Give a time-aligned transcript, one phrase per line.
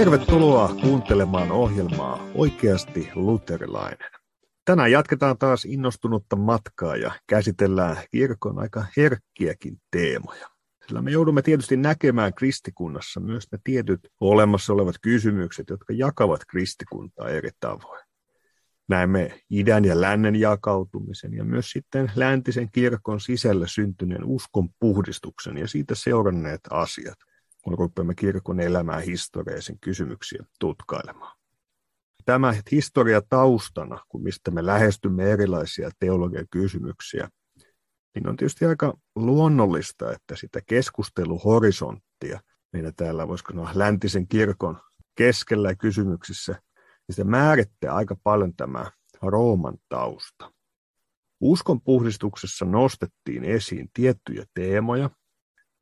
[0.00, 4.10] Tervetuloa kuuntelemaan ohjelmaa Oikeasti luterilainen.
[4.64, 10.48] Tänään jatketaan taas innostunutta matkaa ja käsitellään kirkon aika herkkiäkin teemoja.
[10.86, 17.28] Sillä me joudumme tietysti näkemään kristikunnassa myös ne tietyt olemassa olevat kysymykset, jotka jakavat kristikuntaa
[17.28, 18.04] eri tavoin.
[18.88, 25.68] Näemme idän ja lännen jakautumisen ja myös sitten läntisen kirkon sisällä syntyneen uskon puhdistuksen ja
[25.68, 27.18] siitä seuranneet asiat,
[27.62, 31.36] kun rupeamme kirkon elämää historiallisen kysymyksiä tutkailemaan.
[32.24, 37.28] Tämä historia taustana, kun mistä me lähestymme erilaisia teologian kysymyksiä,
[38.14, 42.40] niin on tietysti aika luonnollista, että sitä keskusteluhorisonttia
[42.72, 44.80] meidän täällä, voisiko sanoa läntisen kirkon
[45.14, 46.62] keskellä kysymyksissä,
[47.08, 48.90] niin se määrittää aika paljon tämä
[49.22, 50.52] Rooman tausta.
[51.40, 55.10] Uskon puhdistuksessa nostettiin esiin tiettyjä teemoja,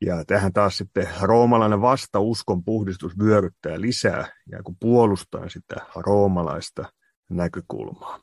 [0.00, 6.92] ja tähän taas sitten roomalainen vasta uskon puhdistus vyöryttää lisää ja kun puolustaa sitä roomalaista
[7.30, 8.20] näkökulmaa.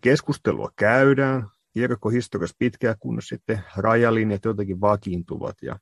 [0.00, 5.78] Keskustelua käydään, kirkkohistoriassa pitkään, kunnes sitten rajalinjat jotenkin vakiintuvat ja,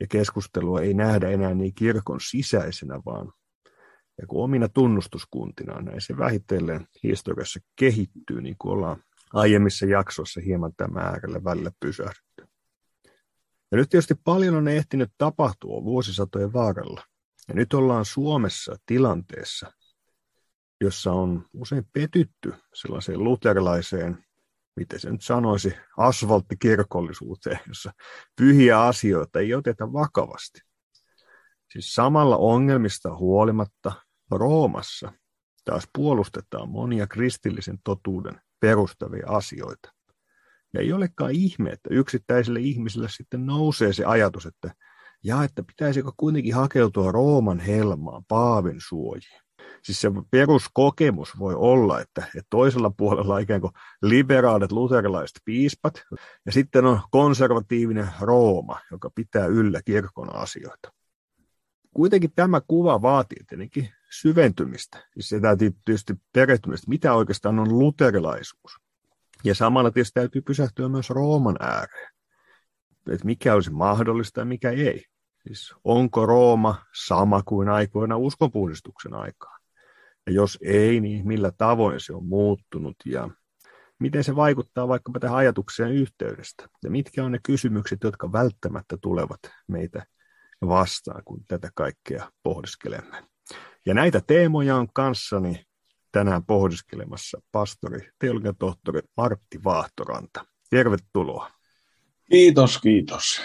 [0.00, 3.32] ja keskustelua ei nähdä enää niin kirkon sisäisenä, vaan
[4.20, 10.72] ja kun omina tunnustuskuntinaan näin se vähitellen historiassa kehittyy, niin kuin ollaan aiemmissa jaksoissa hieman
[10.76, 12.55] tämä äärelle välillä pysähdytty.
[13.72, 17.02] Ja nyt tietysti paljon on ehtinyt tapahtua vuosisatojen varrella.
[17.48, 19.72] Ja nyt ollaan Suomessa tilanteessa,
[20.80, 24.24] jossa on usein petytty sellaiseen luterilaiseen,
[24.76, 27.92] miten se nyt sanoisi, asfalttikirkollisuuteen, jossa
[28.36, 30.60] pyhiä asioita ei oteta vakavasti.
[31.72, 33.92] Siis samalla ongelmista huolimatta
[34.30, 35.12] Roomassa
[35.64, 39.95] taas puolustetaan monia kristillisen totuuden perustavia asioita.
[40.76, 44.74] Ja ei olekaan ihme, että yksittäisille ihmisille sitten nousee se ajatus, että
[45.24, 49.40] ja että pitäisikö kuitenkin hakeutua Rooman helmaan, Paavin suojiin.
[49.82, 56.02] Siis se peruskokemus voi olla, että, että toisella puolella on ikään kuin liberaalit luterilaiset piispat,
[56.46, 60.92] ja sitten on konservatiivinen Rooma, joka pitää yllä kirkon asioita.
[61.94, 65.06] Kuitenkin tämä kuva vaatii tietenkin syventymistä.
[65.12, 68.85] Siis se täytyy tietysti perehtymistä, mitä oikeastaan on luterilaisuus.
[69.46, 72.10] Ja samalla tietysti täytyy pysähtyä myös Rooman ääreen.
[73.10, 75.04] Että mikä olisi mahdollista ja mikä ei.
[75.46, 79.60] Siis onko Rooma sama kuin aikoina uskonpuhdistuksen aikaan?
[80.26, 83.30] Ja jos ei, niin millä tavoin se on muuttunut ja
[83.98, 86.68] miten se vaikuttaa vaikkapa tähän ajatukseen yhteydestä?
[86.84, 90.06] Ja mitkä on ne kysymykset, jotka välttämättä tulevat meitä
[90.68, 93.24] vastaan, kun tätä kaikkea pohdiskelemme?
[93.86, 95.64] Ja näitä teemoja on kanssani
[96.16, 100.46] tänään pohdiskelemassa pastori, teologian tohtori Martti Vaahtoranta.
[100.70, 101.50] Tervetuloa.
[102.30, 103.42] Kiitos, kiitos.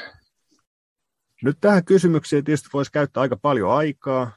[1.43, 4.31] Nyt tähän kysymykseen tietysti voisi käyttää aika paljon aikaa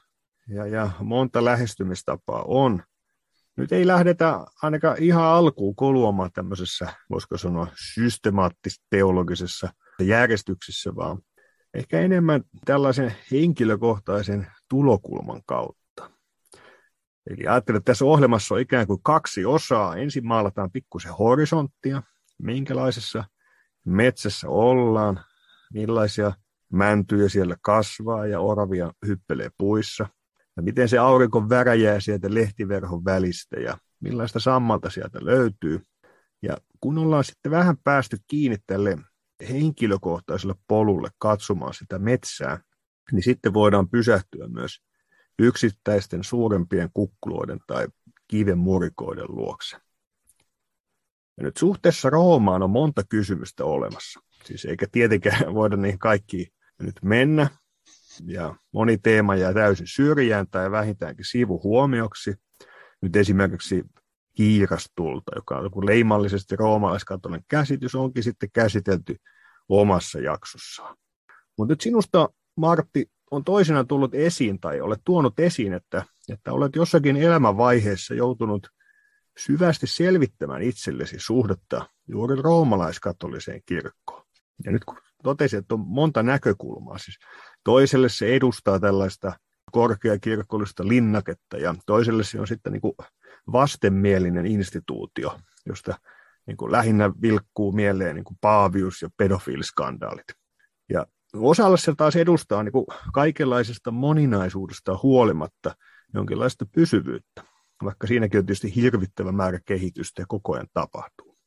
[0.48, 2.82] ja, ja monta lähestymistapaa on.
[3.56, 9.68] Nyt ei lähdetä ainakaan ihan alkuun koluamaan tämmöisessä, voisiko sanoa, systemaattis-teologisessa
[10.00, 11.18] järjestyksessä, vaan
[11.74, 15.83] ehkä enemmän tällaisen henkilökohtaisen tulokulman kautta.
[17.26, 19.96] Eli ajattelin, että tässä ohjelmassa on ikään kuin kaksi osaa.
[19.96, 22.02] Ensin maalataan pikkusen horisonttia,
[22.42, 23.24] minkälaisessa
[23.84, 25.20] metsässä ollaan,
[25.72, 26.32] millaisia
[26.72, 30.08] mäntyjä siellä kasvaa ja oravia hyppelee puissa,
[30.56, 35.80] ja miten se aurinko väräjää sieltä lehtiverhon välistä ja millaista sammalta sieltä löytyy.
[36.42, 38.98] Ja kun ollaan sitten vähän päästy kiinni tälle
[39.48, 42.60] henkilökohtaiselle polulle katsomaan sitä metsää,
[43.12, 44.82] niin sitten voidaan pysähtyä myös
[45.38, 47.86] yksittäisten suurempien kukkuloiden tai
[48.28, 49.76] kiven murikoiden luokse.
[51.36, 54.20] Ja nyt suhteessa Roomaan on monta kysymystä olemassa.
[54.44, 56.46] Siis eikä tietenkään voida niihin kaikkiin
[56.82, 57.48] nyt mennä.
[58.26, 62.34] Ja moni teema jää täysin syrjään tai vähintäänkin sivuhuomioksi.
[63.02, 63.84] Nyt esimerkiksi
[64.36, 69.16] kiirastulta, joka on leimallisesti roomalaiskatolinen käsitys, onkin sitten käsitelty
[69.68, 70.96] omassa jaksossaan.
[71.58, 76.76] Mutta nyt sinusta, Martti, on toisena tullut esiin tai olet tuonut esiin, että, että olet
[76.76, 78.68] jossakin elämänvaiheessa joutunut
[79.38, 84.24] syvästi selvittämään itsellesi suhdetta juuri roomalaiskatoliseen kirkkoon.
[84.64, 87.18] Ja nyt kun totesin, että on monta näkökulmaa, siis
[87.64, 89.32] toiselle se edustaa tällaista
[89.72, 92.94] korkeakirkollista linnaketta ja toiselle se on sitten niin kuin
[93.52, 95.98] vastenmielinen instituutio, josta
[96.46, 100.26] niin kuin lähinnä vilkkuu mieleen niin kuin paavius ja pedofiiliskandaalit.
[100.88, 105.74] Ja Osalla se taas edustaa niin kuin kaikenlaisesta moninaisuudesta huolimatta
[106.14, 107.42] jonkinlaista pysyvyyttä,
[107.84, 111.38] vaikka siinäkin on tietysti hirvittävä määrä kehitystä ja koko ajan tapahtuu.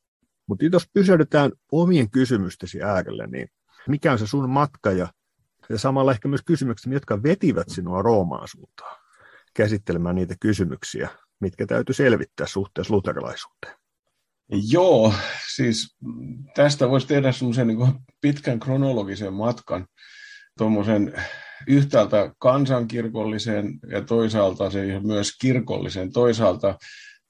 [0.46, 3.48] Mutta jos pysähdytään omien kysymystesi äärelle, niin
[3.88, 5.08] mikä on se sun matka ja,
[5.68, 8.98] ja samalla ehkä myös kysymykset, jotka vetivät sinua Roomaan suuntaan?
[9.58, 11.08] käsittelemään niitä kysymyksiä,
[11.40, 13.77] mitkä täytyy selvittää suhteessa luterilaisuuteen.
[14.70, 15.14] Joo,
[15.54, 15.96] siis
[16.54, 17.78] tästä voisi tehdä semmoisen niin
[18.20, 19.86] pitkän kronologisen matkan
[20.58, 21.12] tuommoisen
[21.66, 26.78] yhtäältä kansankirkollisen ja toisaalta se myös kirkollisen, toisaalta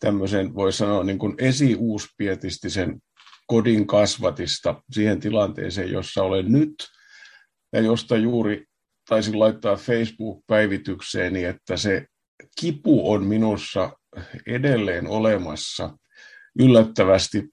[0.01, 3.01] tämmöisen voisi sanoa niin kuin esiuuspietistisen
[3.47, 6.75] kodin kasvatista siihen tilanteeseen, jossa olen nyt
[7.73, 8.65] ja josta juuri
[9.09, 12.07] taisin laittaa Facebook-päivitykseeni, että se
[12.61, 13.93] kipu on minussa
[14.47, 15.99] edelleen olemassa.
[16.59, 17.49] Yllättävästi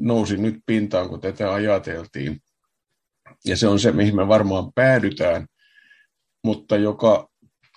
[0.00, 2.40] nousi nyt pintaan, kun tätä ajateltiin.
[3.44, 5.46] Ja se on se, mihin me varmaan päädytään,
[6.44, 7.28] mutta joka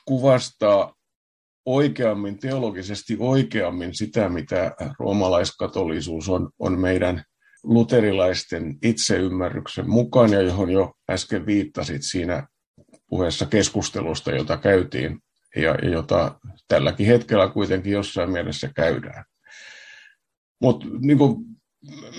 [0.05, 0.93] kuvastaa
[1.65, 7.23] oikeammin, teologisesti oikeammin sitä, mitä roomalaiskatolisuus on, on meidän
[7.63, 12.47] luterilaisten itseymmärryksen mukaan, ja johon jo äsken viittasit siinä
[13.07, 15.19] puheessa keskustelusta, jota käytiin,
[15.55, 19.25] ja, jota tälläkin hetkellä kuitenkin jossain mielessä käydään.
[20.61, 21.17] Mutta niin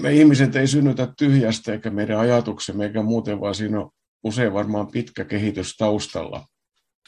[0.01, 3.91] me ihmiset ei synnytä tyhjästä, eikä meidän ajatuksemme, eikä muuten, vaan siinä on
[4.25, 6.47] usein varmaan pitkä kehitys taustalla.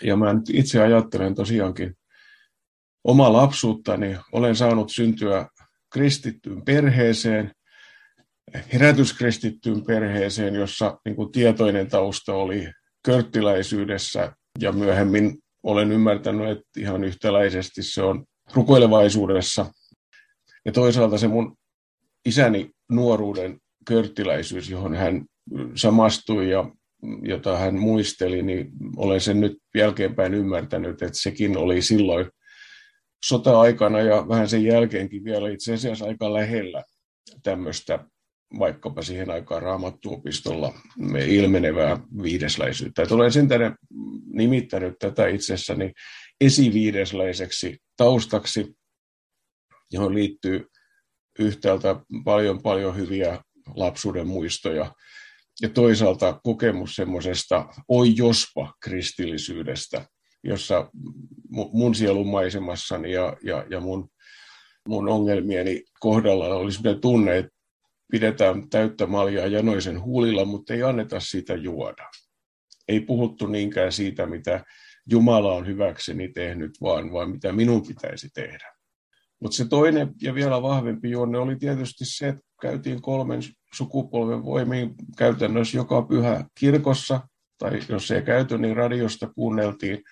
[0.02, 1.94] Ja mä nyt itse ajattelen tosiaankin
[3.04, 5.46] oma lapsuuttani, olen saanut syntyä
[5.92, 7.52] kristittyyn perheeseen,
[8.72, 12.68] herätyskristittyyn perheeseen, jossa niin kuin tietoinen tausta oli
[13.04, 18.24] körttiläisyydessä ja myöhemmin olen ymmärtänyt, että ihan yhtäläisesti se on
[18.54, 19.66] rukoilevaisuudessa.
[20.66, 21.56] Ja toisaalta se mun
[22.24, 25.24] isäni nuoruuden körttiläisyys, johon hän
[25.74, 26.70] samastui ja
[27.22, 32.26] jota hän muisteli, niin olen sen nyt jälkeenpäin ymmärtänyt, että sekin oli silloin
[33.24, 36.84] sota-aikana ja vähän sen jälkeenkin vielä itse asiassa aika lähellä
[37.42, 38.04] tämmöistä
[38.58, 40.74] vaikkapa siihen aikaan raamattuopistolla
[41.26, 43.02] ilmenevää viidesläisyyttä.
[43.02, 43.72] Että olen sen tänne
[44.32, 45.92] nimittänyt tätä itsessäni
[46.40, 48.76] esiviidesläiseksi taustaksi,
[49.92, 50.66] johon liittyy
[51.38, 53.42] yhtäältä paljon paljon hyviä
[53.74, 54.94] lapsuuden muistoja
[55.62, 60.06] ja toisaalta kokemus semmoisesta oi jospa kristillisyydestä,
[60.44, 60.90] jossa
[61.72, 64.08] mun sielun maisemassani ja, ja, ja mun,
[64.88, 67.52] mun ongelmieni kohdalla oli sellainen tunne, että
[68.10, 72.10] pidetään täyttä maljaa janoisen huulilla, mutta ei anneta sitä juoda.
[72.88, 74.64] Ei puhuttu niinkään siitä, mitä
[75.10, 78.75] Jumala on hyväkseni tehnyt, vaan, vaan mitä minun pitäisi tehdä.
[79.40, 83.40] Mutta se toinen ja vielä vahvempi juonne oli tietysti se, että käytiin kolmen
[83.74, 87.20] sukupolven voimiin käytännössä joka pyhä kirkossa,
[87.58, 90.02] tai jos ei käyty, niin radiosta kuunneltiin.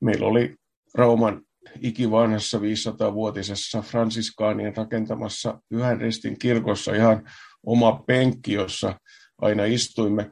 [0.00, 0.56] Meillä oli
[0.94, 1.42] Rauman
[1.80, 7.30] ikivanhassa 500-vuotisessa Fransiskaanien rakentamassa Pyhän Ristin kirkossa ihan
[7.66, 9.00] oma penkki, jossa
[9.38, 10.30] aina istuimme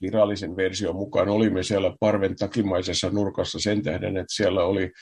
[0.00, 1.28] virallisen version mukaan.
[1.28, 4.92] Olimme siellä parven takimaisessa nurkassa sen tähden, että siellä oli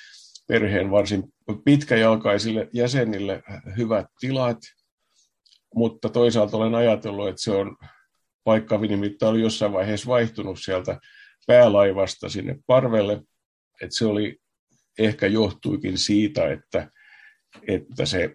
[0.49, 1.23] perheen varsin
[1.65, 3.43] pitkäjalkaisille jäsenille
[3.77, 4.59] hyvät tilat,
[5.75, 7.77] mutta toisaalta olen ajatellut, että se on
[8.45, 10.99] paikka nimittäin oli jossain vaiheessa vaihtunut sieltä
[11.47, 13.23] päälaivasta sinne parvelle,
[13.83, 14.37] että se oli
[14.99, 16.91] ehkä johtuikin siitä, että,
[17.69, 18.35] että se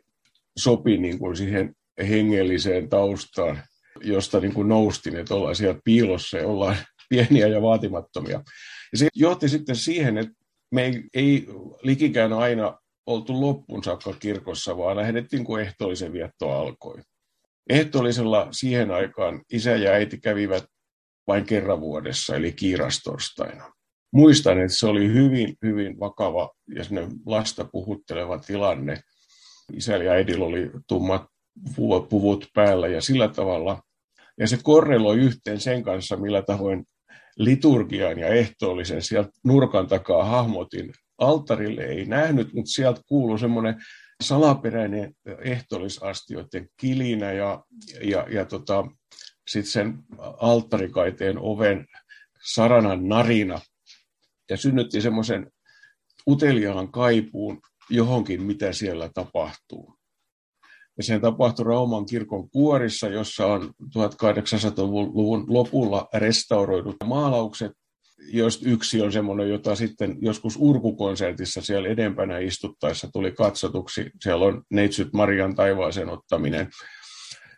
[0.57, 3.63] sopi niin kuin siihen hengelliseen taustaan,
[4.01, 6.77] josta niin kuin noustin, että ollaan siellä piilossa ja ollaan
[7.09, 8.43] pieniä ja vaatimattomia.
[8.91, 10.42] Ja se johti sitten siihen, että
[10.73, 11.47] me ei, ei
[11.83, 17.01] likikään aina oltu loppuun saakka kirkossa, vaan lähdettiin, kun ehtoollisen vietto alkoi.
[17.69, 20.63] Ehtoollisella siihen aikaan isä ja äiti kävivät
[21.27, 23.73] vain kerran vuodessa, eli kiirastorstaina
[24.13, 26.83] muistan, että se oli hyvin, hyvin vakava ja
[27.25, 29.01] lasta puhutteleva tilanne.
[29.73, 31.25] Isällä ja äidillä oli tummat
[32.09, 33.81] puvut päällä ja sillä tavalla.
[34.39, 36.85] Ja se korreloi yhteen sen kanssa, millä tavoin
[37.37, 40.93] liturgian ja ehtoollisen sieltä nurkan takaa hahmotin.
[41.17, 43.75] Altarille ei nähnyt, mutta sieltä kuului semmoinen
[44.23, 45.13] salaperäinen
[45.43, 47.63] ehtoollisastioiden kilinä ja,
[48.01, 48.85] ja, ja tota,
[49.47, 49.99] sitten sen
[50.37, 51.87] alttarikaiteen oven
[52.43, 53.61] saranan narina
[54.49, 55.51] ja synnytti semmoisen
[56.27, 59.95] uteliaan kaipuun johonkin, mitä siellä tapahtuu.
[60.97, 67.71] Ja se tapahtui Rauman kirkon kuorissa, jossa on 1800-luvun lopulla restauroidut maalaukset,
[68.31, 74.11] joista yksi on semmoinen, jota sitten joskus urkukonsertissa siellä edempänä istuttaessa tuli katsotuksi.
[74.21, 76.69] Siellä on Neitsyt Marian taivaaseen ottaminen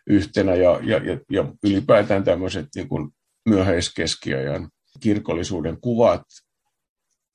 [0.06, 3.10] yhtenä ja, ja, ja, ja ylipäätään tämmöiset niin kuin
[3.48, 6.22] myöhäiskeskiajan kirkollisuuden kuvat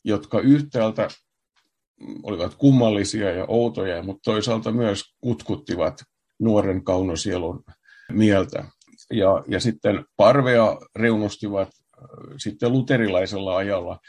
[0.04, 1.08] jotka yhtäältä
[2.24, 6.04] olivat kummallisia ja outoja, mutta toisaalta myös kutkuttivat
[6.40, 7.64] nuoren kaunosielun
[8.12, 8.66] mieltä.
[9.14, 11.70] Ja, ja sitten parvea reunustivat
[12.38, 14.00] sitten luterilaisella ajalla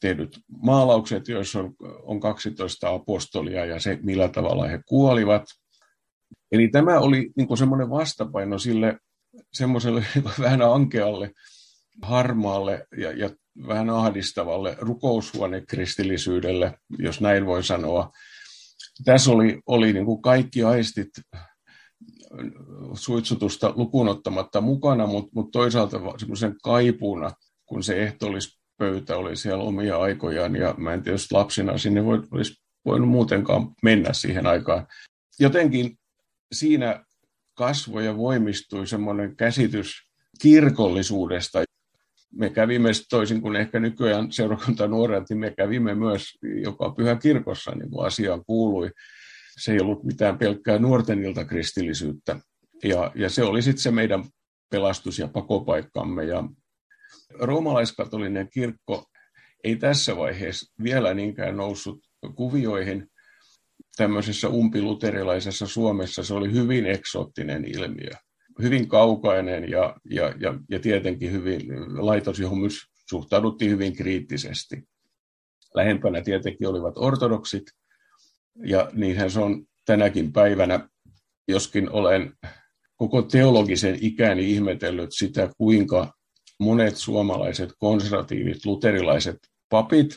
[0.00, 5.44] tehdyt maalaukset, joissa on, on 12 apostolia ja se, millä tavalla he kuolivat.
[6.52, 8.98] Eli tämä oli niin semmoinen vastapaino sille
[9.52, 10.04] semmoiselle
[10.42, 11.30] vähän ankealle,
[12.02, 13.30] harmaalle ja, ja
[13.66, 18.10] vähän ahdistavalle rukoushuonekristillisyydelle, jos näin voi sanoa.
[19.04, 21.08] Tässä oli, oli niin kuin kaikki aistit
[22.94, 27.30] suitsutusta lukunottamatta mukana, mutta, mutta toisaalta semmoisen kaipuna,
[27.66, 32.54] kun se ehtolispöytä oli siellä omia aikojaan, ja mä en tietysti lapsina sinne voi, olisi
[32.84, 34.86] voinut muutenkaan mennä siihen aikaan.
[35.38, 35.98] Jotenkin
[36.52, 37.04] siinä
[37.54, 39.92] kasvoi ja voimistui semmoinen käsitys
[40.42, 41.62] kirkollisuudesta.
[42.38, 46.22] Me kävimme toisin kuin ehkä nykyään seurakunta nuoret, niin me kävimme myös
[46.62, 48.90] joka pyhä kirkossa, niin kuin asiaan kuului.
[49.60, 52.40] Se ei ollut mitään pelkkää nuorten kristillisyyttä.
[52.84, 54.24] Ja, ja se oli sitten se meidän
[54.70, 56.24] pelastus- ja pakopaikkamme.
[56.24, 56.44] Ja
[57.40, 59.04] roomalaiskatolinen kirkko
[59.64, 61.98] ei tässä vaiheessa vielä niinkään noussut
[62.34, 63.08] kuvioihin,
[63.96, 68.10] tämmöisessä umpiluterilaisessa Suomessa se oli hyvin eksoottinen ilmiö.
[68.62, 71.62] Hyvin kaukainen ja, ja, ja, ja tietenkin hyvin
[72.06, 72.78] laitos, johon myös
[73.10, 74.88] suhtauduttiin hyvin kriittisesti.
[75.74, 77.62] Lähempänä tietenkin olivat ortodoksit,
[78.64, 80.88] ja niinhän se on tänäkin päivänä,
[81.48, 82.32] joskin olen
[82.96, 86.12] koko teologisen ikäni ihmetellyt sitä, kuinka
[86.60, 90.14] monet suomalaiset konservatiivit, luterilaiset papit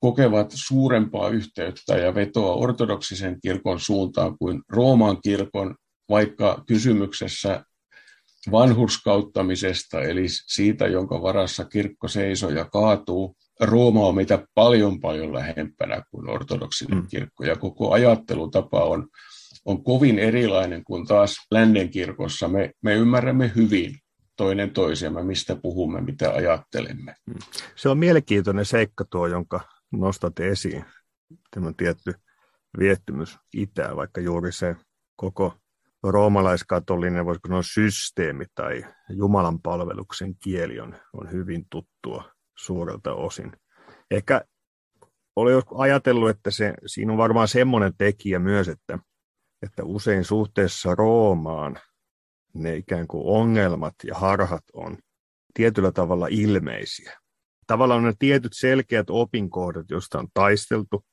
[0.00, 5.74] kokevat suurempaa yhteyttä ja vetoa ortodoksisen kirkon suuntaan kuin Rooman kirkon,
[6.08, 7.64] vaikka kysymyksessä
[8.50, 13.36] vanhurskauttamisesta, eli siitä, jonka varassa kirkko seisoo ja kaatuu.
[13.60, 17.06] Rooma on mitä paljon paljon lähempänä kuin ortodoksinen mm.
[17.08, 19.08] kirkko, ja koko ajattelutapa on,
[19.64, 22.48] on kovin erilainen kuin taas lännen kirkossa.
[22.48, 23.98] Me, me ymmärrämme hyvin
[24.36, 27.14] toinen toisiamme, mistä puhumme, mitä ajattelemme.
[27.26, 27.34] Mm.
[27.76, 29.60] Se on mielenkiintoinen seikka tuo, jonka
[29.92, 30.84] nostat esiin,
[31.50, 32.14] tämä tietty
[32.78, 34.76] viettymys itää, vaikka juuri se
[35.16, 35.54] koko
[36.10, 43.52] roomalaiskatolinen, voisiko sanoa systeemi tai Jumalan palveluksen kieli on, on hyvin tuttua suurelta osin.
[44.10, 44.44] Ehkä
[45.36, 48.98] olen ajatellut, että se, siinä on varmaan semmoinen tekijä myös, että,
[49.62, 51.78] että usein suhteessa Roomaan
[52.54, 54.98] ne ikään kuin ongelmat ja harhat on
[55.54, 57.22] tietyllä tavalla ilmeisiä
[57.66, 61.04] tavallaan ne tietyt selkeät opinkohdat, joista on taisteltu,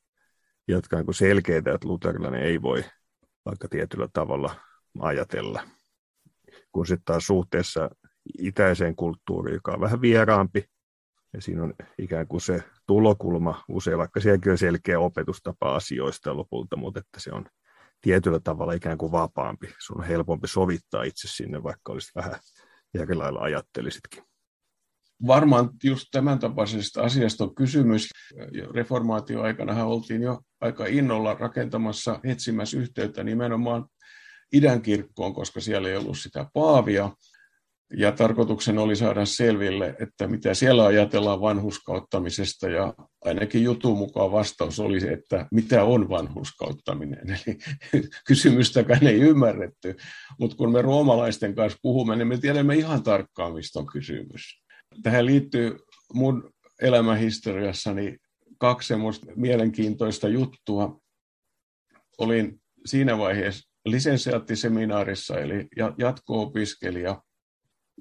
[0.67, 2.84] jotka on selkeitä, että luterilainen ei voi
[3.46, 4.55] vaikka tietyllä tavalla
[5.00, 5.63] ajatella.
[6.72, 7.89] Kun sitten taas suhteessa
[8.39, 10.63] itäiseen kulttuuriin, joka on vähän vieraampi,
[11.34, 16.75] ja siinä on ikään kuin se tulokulma usein, vaikka sielläkin on selkeä opetustapa asioista lopulta,
[16.75, 17.46] mutta että se on
[18.01, 19.69] tietyllä tavalla ikään kuin vapaampi.
[19.79, 22.39] Sun on helpompi sovittaa itse sinne, vaikka olisit vähän
[22.93, 24.24] eri lailla ajattelisitkin
[25.27, 28.10] varmaan just tämän tapaisesta asiasta on kysymys.
[28.74, 33.86] Reformaatioaikana oltiin jo aika innolla rakentamassa, etsimässä yhteyttä nimenomaan
[34.53, 37.11] idän kirkkoon, koska siellä ei ollut sitä paavia.
[37.97, 42.93] Ja tarkoituksena oli saada selville, että mitä siellä ajatellaan vanhuskauttamisesta, ja
[43.25, 47.29] ainakin jutun mukaan vastaus oli että mitä on vanhuskauttaminen.
[47.93, 49.95] Eli kysymystäkään ei ymmärretty,
[50.39, 54.59] mutta kun me roomalaisten kanssa puhumme, niin me tiedämme ihan tarkkaan, mistä on kysymys
[55.03, 55.77] tähän liittyy
[56.13, 58.17] mun elämähistoriassani
[58.57, 61.01] kaksi semmoista mielenkiintoista juttua.
[62.17, 65.67] Olin siinä vaiheessa lisensiaattiseminaarissa, eli
[65.98, 67.22] jatko-opiskelija,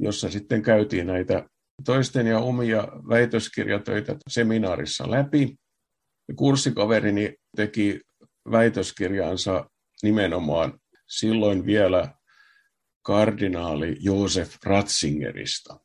[0.00, 1.48] jossa sitten käytiin näitä
[1.84, 5.56] toisten ja omia väitöskirjatöitä seminaarissa läpi.
[6.36, 8.00] Kurssikaverini teki
[8.50, 9.70] väitöskirjansa
[10.02, 12.14] nimenomaan silloin vielä
[13.02, 15.80] kardinaali Josef Ratzingerista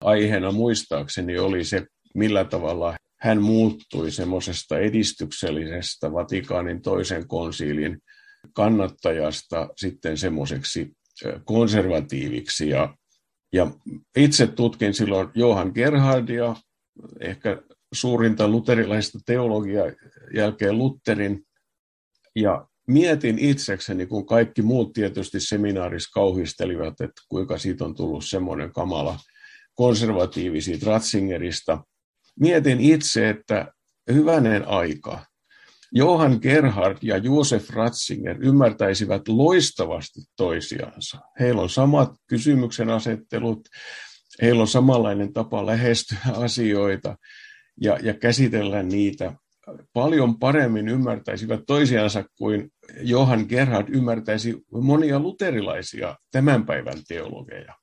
[0.00, 7.98] aiheena muistaakseni oli se, millä tavalla hän muuttui semmoisesta edistyksellisestä Vatikaanin toisen konsiilin
[8.52, 10.92] kannattajasta sitten semmoiseksi
[11.44, 12.68] konservatiiviksi.
[12.68, 12.96] Ja,
[13.52, 13.70] ja
[14.16, 16.56] itse tutkin silloin Johan Gerhardia,
[17.20, 17.62] ehkä
[17.92, 19.86] suurinta luterilaista teologiaa
[20.34, 21.42] jälkeen Lutherin,
[22.36, 28.72] ja mietin itsekseni, kun kaikki muut tietysti seminaarissa kauhistelivat, että kuinka siitä on tullut semmoinen
[28.72, 29.18] kamala
[29.74, 31.84] konservatiivisia Ratzingerista.
[32.40, 33.72] Mietin itse, että
[34.12, 35.24] hyvänen aika.
[35.92, 41.18] Johan Gerhard ja Josef Ratzinger ymmärtäisivät loistavasti toisiansa.
[41.40, 43.68] Heillä on samat kysymyksen asettelut,
[44.42, 47.16] heillä on samanlainen tapa lähestyä asioita
[47.80, 49.32] ja, ja käsitellä niitä.
[49.92, 57.74] Paljon paremmin ymmärtäisivät toisiansa kuin Johan Gerhard ymmärtäisi monia luterilaisia tämän päivän teologeja.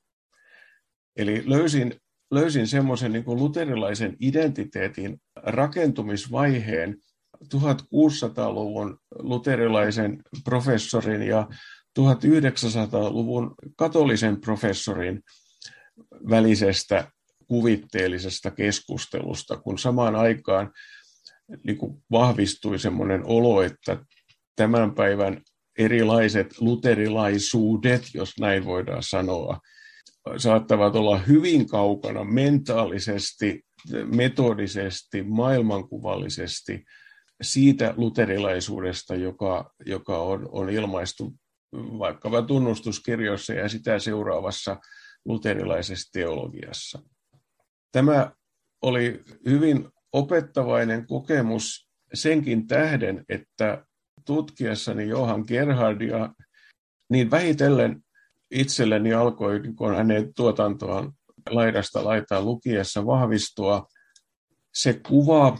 [1.16, 1.94] Eli löysin,
[2.30, 6.96] löysin semmoisen niin luterilaisen identiteetin rakentumisvaiheen
[7.54, 11.48] 1600-luvun luterilaisen professorin ja
[12.00, 15.22] 1900-luvun katolisen professorin
[16.30, 17.10] välisestä
[17.48, 20.72] kuvitteellisesta keskustelusta, kun samaan aikaan
[21.64, 24.04] niin kuin vahvistui semmoinen olo, että
[24.56, 25.42] tämän päivän
[25.78, 29.60] erilaiset luterilaisuudet, jos näin voidaan sanoa,
[30.36, 33.62] saattavat olla hyvin kaukana mentaalisesti,
[34.14, 36.84] metodisesti, maailmankuvallisesti
[37.44, 41.34] siitä luterilaisuudesta, joka, joka on, on ilmaistu
[41.74, 44.76] vaikkapa tunnustuskirjoissa ja sitä seuraavassa
[45.24, 47.02] luterilaisessa teologiassa.
[47.92, 48.30] Tämä
[48.82, 53.86] oli hyvin opettavainen kokemus senkin tähden, että
[54.24, 56.34] tutkiessani Johan Gerhardia,
[57.10, 58.04] niin vähitellen
[58.50, 61.12] itselleni alkoi, kun hänen tuotantoaan
[61.50, 63.86] laidasta laitaa lukiessa vahvistua
[64.74, 65.58] se kuva,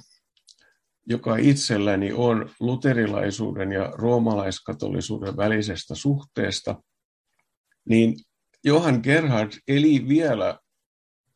[1.07, 6.83] joka itselläni on luterilaisuuden ja roomalaiskatolisuuden välisestä suhteesta,
[7.89, 8.15] niin
[8.65, 10.59] Johan Gerhard eli vielä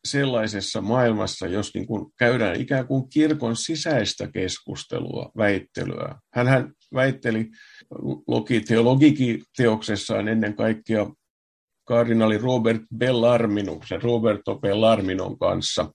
[0.05, 6.15] sellaisessa maailmassa, jos niin kuin käydään ikään kuin kirkon sisäistä keskustelua, väittelyä.
[6.33, 7.49] Hän väitteli
[9.57, 11.07] teoksessaan ennen kaikkea
[11.85, 15.91] kardinaali Robert Bellarminuksen, Roberto Bellarminon kanssa,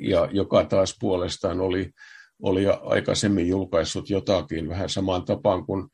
[0.00, 1.90] ja joka taas puolestaan oli,
[2.42, 5.88] oli aikaisemmin julkaissut jotakin vähän samaan tapaan kuin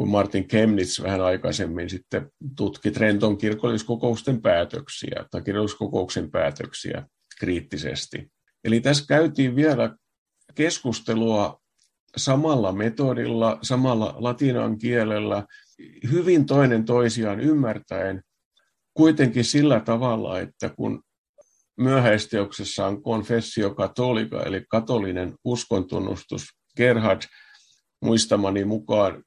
[0.00, 7.06] kun Martin Kemnitz vähän aikaisemmin sitten tutki Trenton kirkolliskokousten päätöksiä tai kirkolliskokouksen päätöksiä
[7.40, 8.30] kriittisesti.
[8.64, 9.96] Eli tässä käytiin vielä
[10.54, 11.60] keskustelua
[12.16, 15.46] samalla metodilla, samalla latinan kielellä,
[16.12, 18.22] hyvin toinen toisiaan ymmärtäen,
[18.94, 21.02] kuitenkin sillä tavalla, että kun
[21.80, 26.42] myöhäisteoksessaan Confessio Catholica, eli katolinen uskontunnustus,
[26.76, 27.22] Gerhard
[28.02, 29.22] muistamani mukaan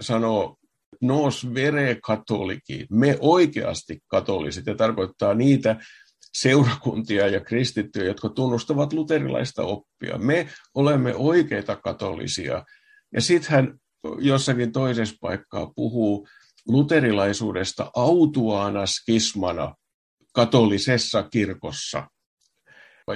[0.00, 0.56] sanoo
[1.00, 5.76] nos vere katoliki, me oikeasti katoliset, ja tarkoittaa niitä
[6.34, 10.18] seurakuntia ja kristittyjä, jotka tunnustavat luterilaista oppia.
[10.18, 12.64] Me olemme oikeita katolisia.
[13.14, 13.74] Ja sitten hän
[14.18, 16.28] jossakin toisessa paikkaa puhuu
[16.66, 19.74] luterilaisuudesta autuaana skismana
[20.32, 22.06] katolisessa kirkossa.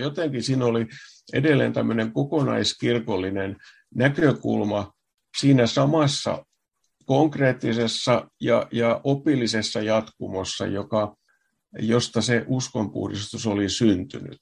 [0.01, 0.87] Jotenkin siinä oli
[1.33, 3.57] edelleen tämmöinen kokonaiskirkollinen
[3.95, 4.93] näkökulma
[5.41, 6.45] siinä samassa
[7.07, 11.17] konkreettisessa ja, ja opillisessa jatkumossa, joka,
[11.79, 14.39] josta se uskonpuhdistus oli syntynyt.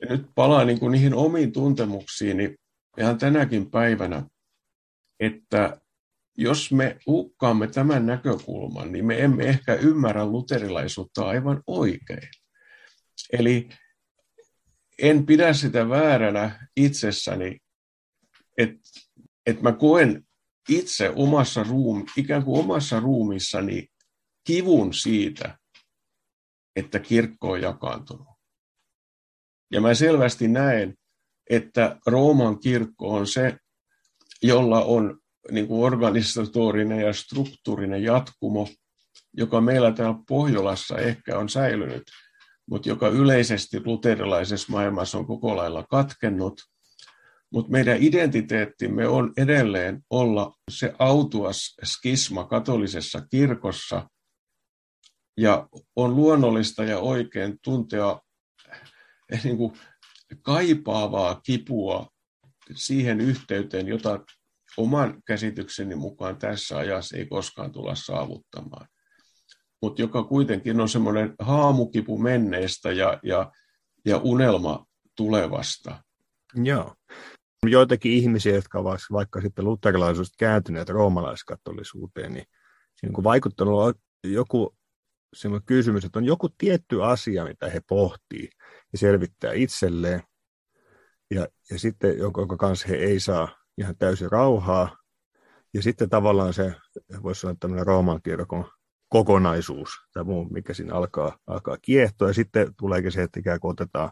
[0.00, 2.54] Ja nyt palaan niin kuin niihin omiin tuntemuksiini
[2.98, 4.22] ihan tänäkin päivänä,
[5.20, 5.80] että
[6.36, 12.28] jos me hukkaamme tämän näkökulman, niin me emme ehkä ymmärrä luterilaisuutta aivan oikein.
[13.32, 13.68] Eli
[14.98, 17.58] en pidä sitä vääränä itsessäni,
[18.58, 18.80] että
[19.46, 20.26] että mä koen
[20.68, 23.88] itse omassa ruum, ikään kuin omassa ruumissani
[24.44, 25.58] kivun siitä,
[26.76, 28.28] että kirkko on jakaantunut.
[29.72, 30.94] Ja mä selvästi näen,
[31.50, 33.58] että Rooman kirkko on se,
[34.42, 35.20] jolla on
[35.50, 38.68] niin kuin organisatorinen ja struktuurinen jatkumo,
[39.32, 42.02] joka meillä täällä Pohjolassa ehkä on säilynyt,
[42.70, 46.62] mutta joka yleisesti luterilaisessa maailmassa on koko lailla katkennut–
[47.52, 54.08] mutta meidän identiteettimme on edelleen olla se autuas skisma katolisessa kirkossa,
[55.36, 58.20] ja on luonnollista ja oikein tuntea
[59.32, 59.78] eh, niin kuin
[60.42, 62.08] kaipaavaa kipua
[62.74, 64.20] siihen yhteyteen, jota
[64.76, 68.86] oman käsitykseni mukaan tässä ajassa ei koskaan tulla saavuttamaan.
[69.82, 73.52] Mutta joka kuitenkin on semmoinen haamukipu menneestä ja, ja,
[74.04, 74.86] ja unelma
[75.16, 76.02] tulevasta.
[76.54, 76.94] Joo
[77.70, 82.44] joitakin ihmisiä, jotka ovat vaikka sitten luterilaisuudesta kääntyneet roomalaiskattolisuuteen, niin
[82.96, 84.76] siinä on vaikuttanut joku
[85.34, 88.48] semmoinen kysymys, että on joku tietty asia, mitä he pohtii
[88.92, 90.22] ja selvittää itselleen,
[91.34, 94.96] ja, ja sitten jonka kanssa he ei saa ihan täysin rauhaa,
[95.74, 96.74] ja sitten tavallaan se,
[97.22, 98.70] voisi sanoa tämmöinen Rooman kirkon
[99.08, 103.70] kokonaisuus tai muu, mikä siinä alkaa, alkaa kiehtoa, ja sitten tuleekin se, että ikään kuin
[103.70, 104.10] otetaan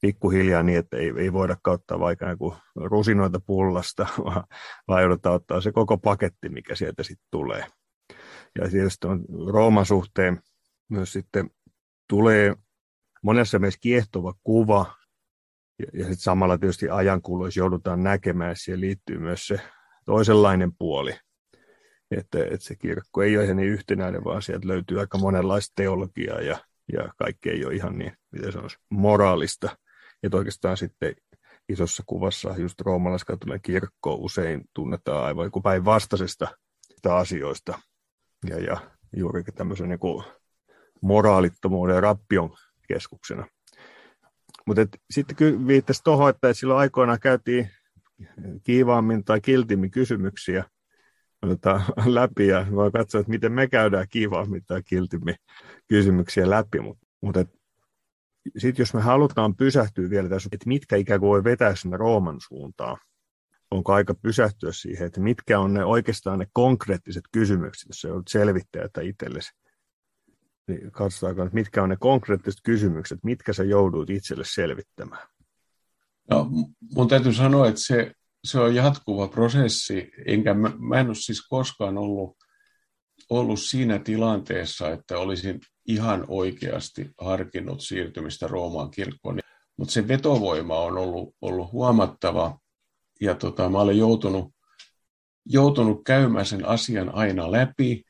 [0.00, 4.44] pikkuhiljaa niin, että ei, ei voida kauttaa vaikka kuin rusinoita pullasta, vaan,
[4.88, 7.66] vaan joudutaan ottaa se koko paketti, mikä sieltä sitten tulee.
[8.60, 10.42] Ja tietysti on Rooman suhteen
[10.88, 11.50] myös sitten
[12.08, 12.54] tulee
[13.22, 14.97] monessa mielessä kiehtova kuva,
[15.78, 19.60] ja, ja samalla tietysti ajankuluissa joudutaan näkemään, että siihen liittyy myös se
[20.04, 21.14] toisenlainen puoli,
[22.10, 26.58] että, että se kirkko ei ole niin yhtenäinen, vaan sieltä löytyy aika monenlaista teologiaa ja
[26.92, 29.78] ja kaikki ei ole ihan niin, miten se olisi, moraalista.
[30.22, 31.14] Että oikeastaan sitten
[31.68, 36.48] isossa kuvassa just roomalaiskatolinen kirkko usein tunnetaan aivan joku päinvastaisesta
[37.08, 37.78] asioista.
[38.48, 38.76] Ja, ja
[39.16, 40.24] juurikin tämmöisen niin
[41.02, 42.56] moraalittomuuden ja rappion
[42.88, 43.46] keskuksena.
[44.68, 47.70] Mutta sitten kyllä viittasi tuohon, että silloin aikoinaan käytiin
[48.64, 50.64] kiivaammin tai kiltimmin kysymyksiä
[51.40, 55.34] tota, läpi ja voi katsoa, että miten me käydään kiivaammin tai kiltimmin
[55.88, 56.80] kysymyksiä läpi.
[56.80, 57.36] Mutta mut,
[58.58, 62.40] sitten jos me halutaan pysähtyä vielä tässä, että mitkä ikään kuin voi vetää sinne Rooman
[62.40, 62.96] suuntaan,
[63.70, 68.22] onko aika pysähtyä siihen, että mitkä on ne oikeastaan ne konkreettiset kysymykset, jos se on
[68.28, 69.50] selvittäjätä itsellesi.
[70.68, 75.28] Niin katsotaanko, että mitkä on ne konkreettiset kysymykset, mitkä sä joudut itselle selvittämään.
[76.30, 76.50] No,
[76.94, 78.12] mun täytyy sanoa, että se,
[78.44, 82.36] se on jatkuva prosessi, enkä mä, mä en ole siis koskaan ollut,
[83.30, 89.38] ollut siinä tilanteessa, että olisin ihan oikeasti harkinnut siirtymistä Roomaan kirkkoon.
[89.76, 92.58] Mutta se vetovoima on ollut, ollut huomattava
[93.20, 94.54] ja tota, mä olen joutunut,
[95.46, 98.04] joutunut käymään sen asian aina läpi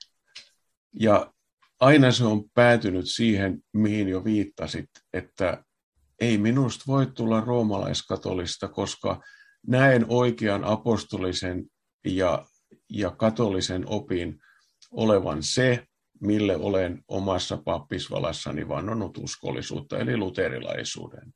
[1.00, 1.32] ja
[1.80, 5.64] aina se on päätynyt siihen, mihin jo viittasit, että
[6.20, 9.22] ei minusta voi tulla roomalaiskatolista, koska
[9.66, 11.64] näen oikean apostolisen
[12.04, 12.44] ja,
[12.90, 14.38] ja katolisen opin
[14.90, 15.86] olevan se,
[16.20, 21.32] mille olen omassa pappisvalassani vannonut uskollisuutta, eli luterilaisuuden.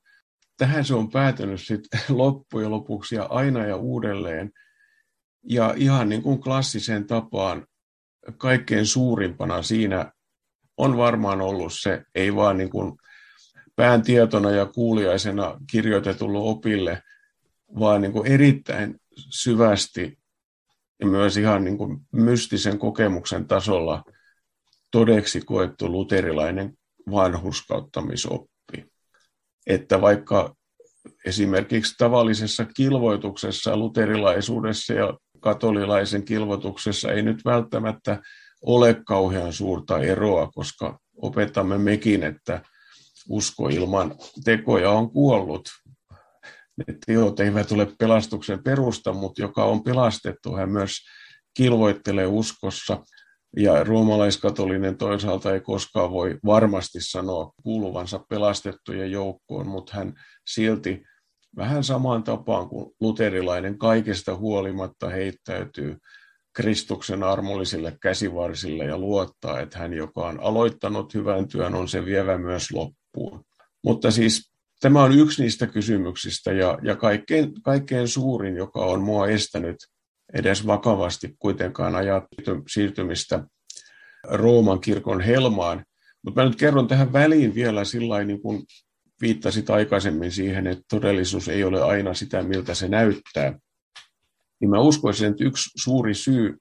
[0.59, 4.51] Tähän se on päätynyt sitten loppujen lopuksi ja aina ja uudelleen.
[5.49, 7.67] Ja ihan niin kuin klassiseen tapaan
[8.39, 10.13] kaikkein suurimpana siinä
[10.77, 12.97] on varmaan ollut se, ei vaan niin kuin
[13.77, 17.03] pään tietona ja kuuliaisena kirjoitetulle opille,
[17.79, 20.19] vaan niin kuin erittäin syvästi
[21.01, 24.05] ja myös ihan niin kuin mystisen kokemuksen tasolla
[24.91, 26.79] todeksi koettu luterilainen
[27.11, 28.85] vanhuskauttamisoppi.
[29.67, 30.55] Että vaikka
[31.27, 38.23] esimerkiksi tavallisessa kilvoituksessa, luterilaisuudessa ja katolilaisen kilvoituksessa ei nyt välttämättä
[38.63, 42.63] ole kauhean suurta eroa, koska opetamme mekin, että
[43.29, 45.69] usko ilman tekoja on kuollut.
[46.77, 50.93] Ne teot eivät ole pelastuksen perusta, mutta joka on pelastettu, hän myös
[51.57, 53.05] kilvoittelee uskossa.
[53.57, 60.15] Ja roomalaiskatolinen toisaalta ei koskaan voi varmasti sanoa kuuluvansa pelastettujen joukkoon, mutta hän
[60.47, 61.03] silti
[61.57, 65.97] vähän samaan tapaan kuin luterilainen kaikesta huolimatta heittäytyy
[66.55, 72.39] Kristuksen armollisille käsivarsille ja luottaa, että hän, joka on aloittanut hyvän työn, on se vievä
[72.39, 73.45] myös loppuun.
[73.85, 79.29] Mutta siis tämä on yksi niistä kysymyksistä ja, ja kaikkein, kaikkein suurin, joka on mua
[79.29, 79.77] estänyt
[80.35, 82.25] edes vakavasti kuitenkaan ajat
[82.69, 83.45] siirtymistä
[84.25, 85.85] Rooman kirkon helmaan.
[86.25, 88.63] Mutta mä nyt kerron tähän väliin vielä sillä niin kuin
[89.21, 93.59] viittasit aikaisemmin siihen, että todellisuus ei ole aina sitä, miltä se näyttää
[94.63, 96.57] niin mä uskoisin, että yksi suuri syy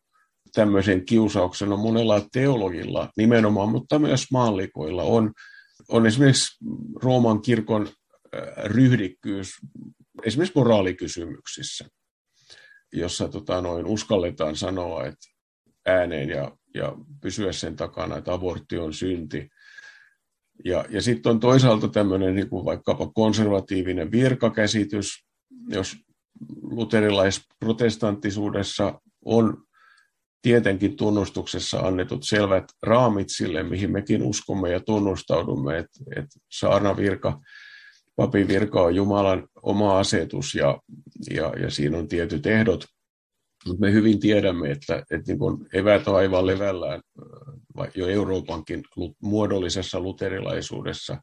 [0.54, 5.34] tämmöisen kiusauksen on monella teologilla nimenomaan, mutta myös maallikoilla on,
[5.90, 6.58] on esimerkiksi
[7.04, 7.88] Rooman kirkon
[8.64, 9.50] ryhdikkyys
[10.24, 11.86] esimerkiksi moraalikysymyksissä,
[12.94, 15.28] jossa tota, noin uskalletaan sanoa että
[15.86, 19.50] ääneen ja, ja pysyä sen takana, että abortti on synti.
[20.66, 25.26] Ja, ja sitten on toisaalta tämmöinen niin kuin vaikkapa konservatiivinen virkakäsitys,
[25.70, 25.96] jos
[26.62, 29.64] luterilaisprotestanttisuudessa on
[30.42, 37.42] tietenkin tunnustuksessa annetut selvät raamit sille, mihin mekin uskomme ja tunnustaudumme, että, että saarnavirka,
[38.16, 40.80] papin virka on Jumalan oma asetus ja,
[41.34, 42.86] ja, ja siinä on tietyt ehdot.
[43.68, 47.02] Mutta me hyvin tiedämme, että, että niin kun evät on aivan levällään
[47.96, 48.84] jo Euroopankin
[49.22, 51.18] muodollisessa luterilaisuudessa,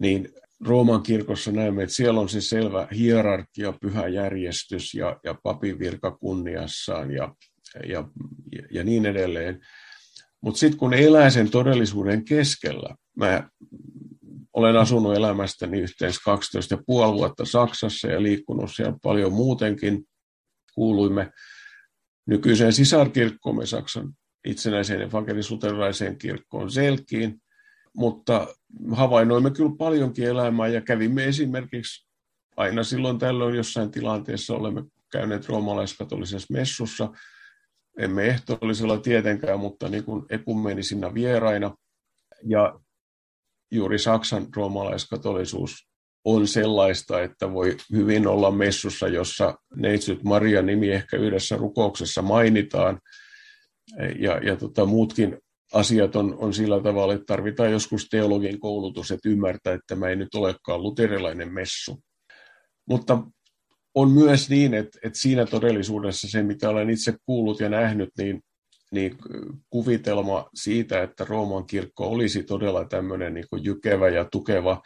[0.00, 0.28] niin
[0.66, 6.10] Rooman kirkossa näemme, että siellä on se selvä hierarkia, pyhä järjestys ja, ja papin virka
[6.10, 7.34] kunniassaan ja,
[7.88, 8.08] ja,
[8.70, 9.60] ja niin edelleen.
[10.40, 13.48] Mutta sitten kun elää sen todellisuuden keskellä, mä
[14.52, 16.20] olen asunut elämästäni yhteensä
[17.10, 20.04] 12,5 vuotta Saksassa ja liikkunut siellä paljon muutenkin.
[20.74, 21.30] Kuuluimme
[22.26, 24.12] nykyiseen sisarkirkkoomme Saksan
[24.44, 27.42] itsenäiseen evankelis-luterilaiseen kirkkoon Selkiin
[27.96, 28.46] mutta
[28.92, 32.06] havainnoimme kyllä paljonkin elämää ja kävimme esimerkiksi
[32.56, 37.08] aina silloin tällöin jossain tilanteessa olemme käyneet roomalaiskatolisessa messussa,
[37.98, 41.74] emme ehtoollisella tietenkään, mutta niin kuin ekumenisina vieraina.
[42.46, 42.80] Ja
[43.70, 45.88] juuri Saksan roomalaiskatolisuus
[46.24, 53.00] on sellaista, että voi hyvin olla messussa, jossa neitsyt Maria nimi ehkä yhdessä rukouksessa mainitaan,
[54.18, 55.38] ja, ja tota, muutkin
[55.74, 60.16] asiat on, on sillä tavalla, että tarvitaan joskus teologin koulutus, että ymmärtää, että tämä ei
[60.16, 62.00] nyt olekaan luterilainen messu.
[62.86, 63.22] Mutta
[63.94, 68.40] on myös niin, että, että siinä todellisuudessa se, mitä olen itse kuullut ja nähnyt, niin,
[68.92, 69.18] niin
[69.70, 74.82] kuvitelma siitä, että Rooman kirkko olisi todella tämmöinen niin jykevä ja tukeva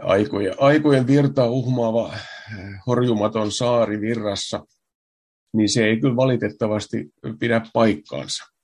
[0.00, 2.14] aikojen, aikojen virtaa uhmaava
[2.86, 4.66] horjumaton saari virrassa,
[5.56, 8.57] niin se ei kyllä valitettavasti pidä paikkaansa.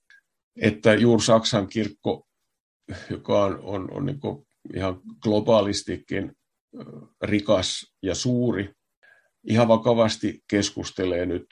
[0.61, 2.27] Että juuri Saksan kirkko,
[3.11, 4.21] joka on, on, on niin
[4.75, 6.33] ihan globaalistikin
[7.23, 8.73] rikas ja suuri,
[9.45, 11.47] ihan vakavasti keskustelee nyt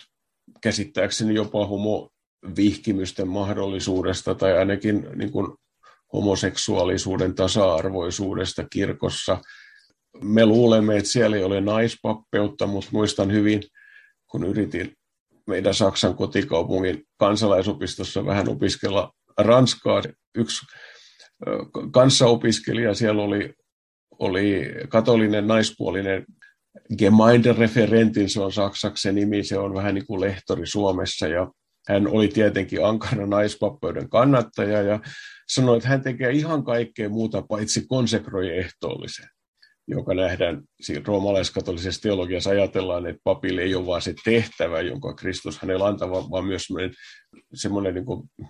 [0.60, 5.56] käsittääkseni jopa homovihkimysten mahdollisuudesta tai ainakin niin kuin
[6.12, 9.38] homoseksuaalisuuden tasa-arvoisuudesta kirkossa.
[10.22, 13.62] Me luulemme, että siellä ei ole naispappeutta, mutta muistan hyvin,
[14.26, 14.96] kun yritin
[15.46, 20.02] meidän Saksan kotikaupungin kansalaisopistossa vähän opiskella Ranskaa.
[20.34, 20.66] Yksi
[21.92, 23.54] kanssaopiskelija siellä oli,
[24.18, 26.24] oli katolinen naispuolinen
[26.98, 31.52] Gemeindereferentin, se on saksaksi se nimi, se on vähän niin kuin lehtori Suomessa ja
[31.88, 35.00] hän oli tietenkin ankara naispappeuden kannattaja ja
[35.48, 39.28] sanoi, että hän tekee ihan kaikkea muuta paitsi konsekroi ehtoollisen,
[39.88, 45.58] joka nähdään siinä roomalaiskatolisessa teologiassa ajatellaan, että papille ei ole vain se tehtävä, jonka Kristus
[45.58, 46.94] hänellä antaa, vaan myös semmoinen,
[47.54, 48.46] semmoinen niin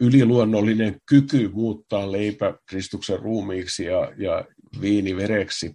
[0.00, 4.44] yliluonnollinen kyky muuttaa leipä Kristuksen ruumiiksi ja, ja
[4.80, 5.74] viini vereksi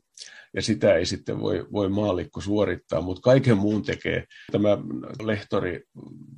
[0.53, 4.77] ja sitä ei sitten voi, voi maallikko suorittaa, mutta kaiken muun tekee tämä
[5.23, 5.83] lehtori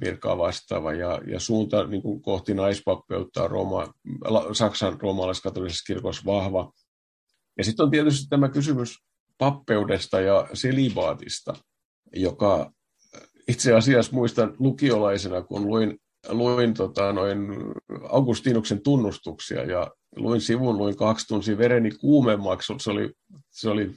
[0.02, 3.94] virkaa vastaava ja, ja suunta niin kuin kohti naispappeutta on Rooma,
[4.54, 6.72] Saksan roomalaiskatolisessa kirkossa vahva.
[7.58, 8.98] Ja sitten on tietysti tämä kysymys
[9.38, 11.54] pappeudesta ja selibaatista,
[12.16, 12.72] joka
[13.48, 15.98] itse asiassa muistan lukiolaisena, kun luin,
[16.30, 17.48] luin tota, noin
[18.10, 23.12] Augustinuksen tunnustuksia ja luin sivun, luin kaksi tuntia, vereni kuumemmaksi, se oli,
[23.50, 23.92] se oli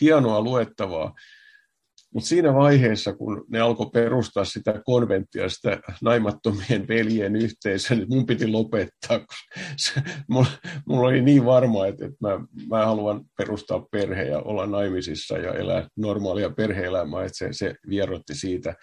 [0.00, 1.14] hienoa luettavaa.
[2.14, 8.26] Mutta siinä vaiheessa, kun ne alkoi perustaa sitä konventtia, sitä naimattomien veljen yhteisöä, niin mun
[8.26, 9.20] piti lopettaa.
[9.76, 10.48] Se, mulla,
[10.86, 15.54] mulla oli niin varma, että, että mä, mä haluan perustaa perhe ja olla naimisissa ja
[15.54, 18.74] elää normaalia perhe-elämää, että se, se vierotti siitä.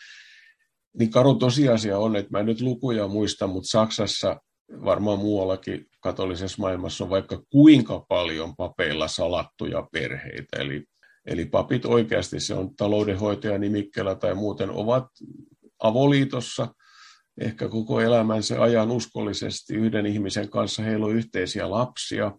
[1.00, 4.42] Niin karu tosiasia on, että mä en nyt lukuja muista, mutta Saksassa
[4.86, 10.58] varmaan muuallakin katolisessa maailmassa on vaikka kuinka paljon papeilla salattuja perheitä.
[10.60, 10.84] Eli,
[11.26, 15.06] eli papit oikeasti, se on taloudenhoitaja nimikkeellä tai muuten, ovat
[15.84, 16.68] avoliitossa
[17.42, 20.84] ehkä koko elämänsä ajan uskollisesti yhden ihmisen kanssa.
[20.84, 22.32] Heillä on yhteisiä lapsia,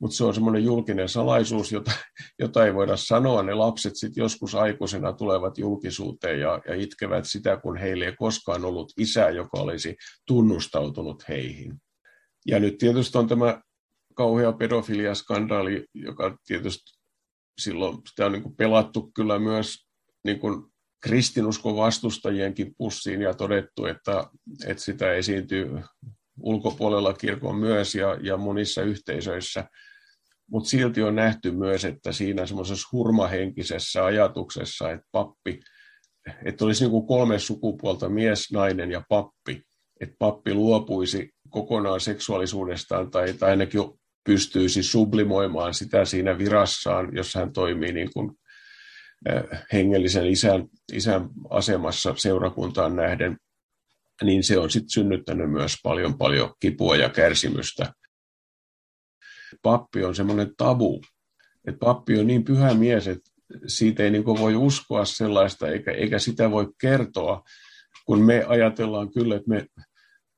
[0.00, 1.90] mutta se on semmoinen julkinen salaisuus, jota,
[2.38, 3.42] jota ei voida sanoa.
[3.42, 8.64] Ne lapset sitten joskus aikuisena tulevat julkisuuteen ja, ja itkevät sitä, kun heille ei koskaan
[8.64, 11.74] ollut isää, joka olisi tunnustautunut heihin.
[12.46, 13.62] Ja nyt tietysti on tämä
[14.14, 17.03] kauhea pedofiliaskandaali, joka tietysti
[17.58, 19.86] silloin sitä on niin kuin pelattu kyllä myös
[20.24, 20.62] niin kuin
[21.02, 24.26] kristinuskon vastustajienkin pussiin ja todettu, että,
[24.66, 25.70] että sitä esiintyy
[26.40, 29.68] ulkopuolella kirkon myös ja, ja monissa yhteisöissä.
[30.50, 35.60] Mutta silti on nähty myös, että siinä semmoisessa hurmahenkisessä ajatuksessa, että pappi,
[36.44, 39.62] että olisi niin kuin kolme sukupuolta, mies, nainen ja pappi,
[40.00, 43.80] että pappi luopuisi kokonaan seksuaalisuudestaan tai, tai ainakin
[44.24, 48.38] pystyisi sublimoimaan sitä siinä virassaan, jos hän toimii niin kuin
[49.72, 53.36] hengellisen isän, isän asemassa seurakuntaan nähden,
[54.22, 57.92] niin se on sitten synnyttänyt myös paljon paljon kipua ja kärsimystä.
[59.62, 61.02] Pappi on semmoinen tabu,
[61.68, 63.30] että pappi on niin pyhä mies, että
[63.66, 67.42] siitä ei niin voi uskoa sellaista, eikä, eikä sitä voi kertoa,
[68.06, 69.66] kun me ajatellaan kyllä, että me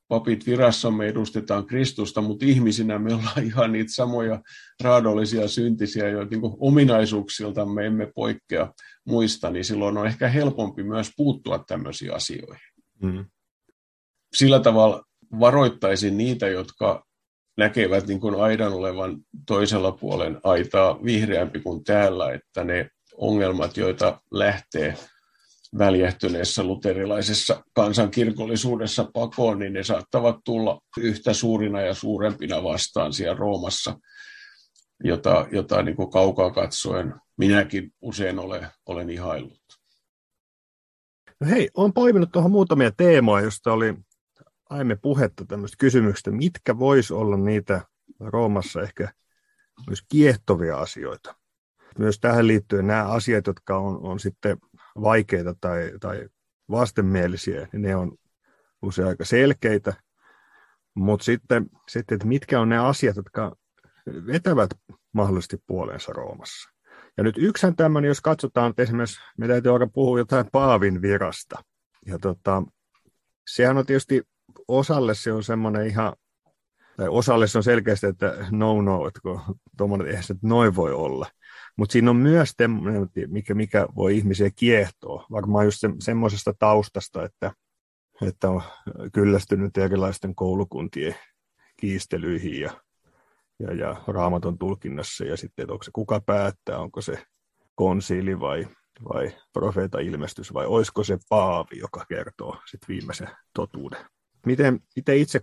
[0.08, 4.42] papit virassamme edustetaan Kristusta, mutta ihmisinä me ollaan ihan niitä samoja
[4.82, 8.72] raadollisia syntisiä, joita niin ominaisuuksilta me emme poikkea
[9.04, 12.66] muista, niin silloin on ehkä helpompi myös puuttua tämmöisiin asioihin.
[13.02, 13.24] Mm.
[14.34, 15.04] Sillä tavalla
[15.40, 17.06] varoittaisin niitä, jotka
[17.56, 19.16] näkevät niin kuin aidan olevan
[19.46, 24.96] toisella puolen aitaa vihreämpi kuin täällä, että ne ongelmat, joita lähtee
[25.78, 33.98] väljähtyneessä luterilaisessa kansankirkollisuudessa pakoon, niin ne saattavat tulla yhtä suurina ja suurempina vastaan siellä Roomassa,
[35.04, 39.60] jota, jota niin kuin kaukaa katsoen minäkin usein olen, olen ihaillut.
[41.40, 43.94] No hei, olen poiminut tuohon muutamia teemoja, joista oli
[44.70, 47.80] aiemmin puhetta tämmöistä kysymyksistä, mitkä vois olla niitä
[48.20, 49.12] Roomassa ehkä
[49.86, 51.34] myös kiehtovia asioita.
[51.98, 54.58] Myös tähän liittyen nämä asiat, jotka on, on sitten
[55.02, 56.28] vaikeita tai, tai
[56.70, 58.12] vastenmielisiä, niin ne on
[58.82, 59.94] usein aika selkeitä.
[60.94, 63.56] Mutta sitten, sitten, että mitkä on ne asiat, jotka
[64.06, 64.70] vetävät
[65.12, 66.70] mahdollisesti puoleensa Roomassa.
[67.16, 71.64] Ja nyt yksihän tämmöinen, jos katsotaan, että esimerkiksi me täytyy alkaa puhua jotain Paavin virasta.
[72.06, 72.62] Ja tota,
[73.46, 74.22] sehän on tietysti
[74.68, 76.12] osalle se on semmoinen ihan,
[76.96, 79.40] tai osalle se on selkeästi, että no no, että kun
[79.76, 81.26] tuommoinen, eihän se noin voi olla.
[81.76, 87.24] Mutta siinä on myös tämmöinen, mikä, mikä voi ihmisiä kiehtoa, varmaan just se, semmoisesta taustasta,
[87.24, 87.52] että,
[88.22, 88.62] että on
[89.12, 91.14] kyllästynyt erilaisten koulukuntien
[91.76, 92.70] kiistelyihin ja,
[93.58, 97.22] ja, ja raamaton tulkinnassa, ja sitten, että onko se kuka päättää, onko se
[97.74, 98.68] konsiili vai,
[99.14, 104.06] vai profeeta ilmestys, vai olisiko se paavi, joka kertoo sit viimeisen totuuden.
[104.46, 105.40] Miten, itse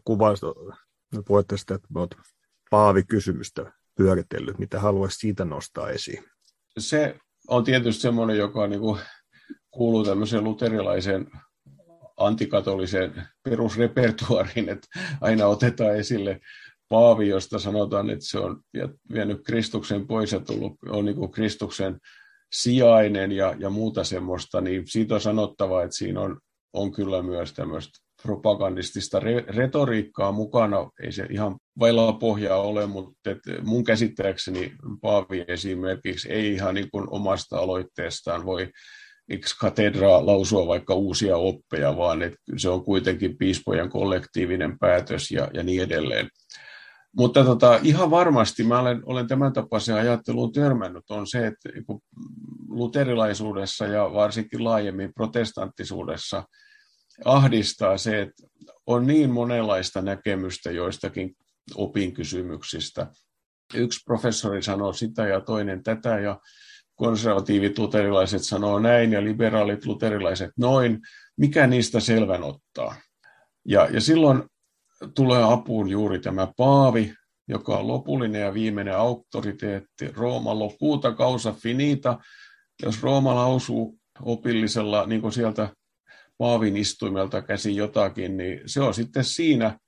[1.22, 2.16] kuvaisit, puhutte sitä, että olet
[2.70, 6.24] paavikysymystä pyöritellyt, mitä haluaisit siitä nostaa esiin?
[6.78, 7.16] Se
[7.48, 9.00] on tietysti semmoinen, joka niin kuin
[9.72, 11.28] kuuluu tämmöiseen luterilaiseen
[12.18, 14.88] antikatoliseen perusrepertuariin, että
[15.22, 16.40] aina otetaan esille
[16.90, 18.62] Paavi, josta sanotaan, että se on
[19.14, 22.00] vienyt Kristuksen pois ja tullut, on niin kuin Kristuksen
[22.52, 26.40] sijainen ja, ja muuta semmoista, niin siitä on sanottava, että siinä on,
[26.74, 30.90] on kyllä myös tämmöistä propagandistista re- retoriikkaa mukana.
[31.04, 36.92] Ei se ihan vailla pohjaa ole, mutta et mun käsittääkseni Paavi esimerkiksi ei ihan niin
[36.92, 38.70] kuin omasta aloitteestaan voi
[39.30, 45.50] ex katedra lausua vaikka uusia oppeja, vaan että se on kuitenkin piispojen kollektiivinen päätös ja,
[45.54, 46.30] ja niin edelleen.
[47.18, 51.70] Mutta tota, ihan varmasti mä olen, olen tämän tapaisen ajatteluun törmännyt, on se, että
[52.68, 56.44] luterilaisuudessa ja varsinkin laajemmin protestanttisuudessa
[57.26, 58.44] ahdistaa se, että
[58.86, 61.36] on niin monenlaista näkemystä joistakin
[61.76, 63.08] opinkysymyksistä.
[63.74, 66.40] Yksi professori sanoo sitä ja toinen tätä ja
[66.96, 71.00] konservatiivit luterilaiset sanoo näin ja liberaalit luterilaiset noin.
[71.38, 72.96] Mikä niistä selvän ottaa?
[73.66, 74.44] Ja, ja silloin
[75.16, 77.14] tulee apuun juuri tämä paavi,
[77.48, 80.08] joka on lopullinen ja viimeinen auktoriteetti.
[80.14, 82.20] Rooma lopuuta causa finita.
[82.84, 85.70] Jos Rooma lausuu opillisella, niin kuin sieltä
[86.44, 89.80] Paavin istuimelta käsi jotakin, niin se on sitten siinä.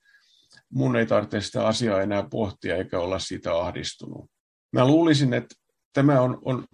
[0.70, 4.30] Mun ei tarvitse sitä asiaa enää pohtia eikä olla siitä ahdistunut.
[4.72, 5.54] Mä luulisin, että
[5.92, 6.66] tämä on, on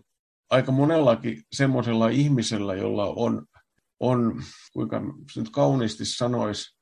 [0.50, 3.46] aika monellakin semmoisella ihmisellä, jolla on,
[4.00, 4.42] on
[4.72, 5.00] kuinka
[5.32, 6.78] se nyt kauniisti sanoisi,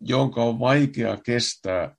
[0.00, 1.96] jonka on vaikea kestää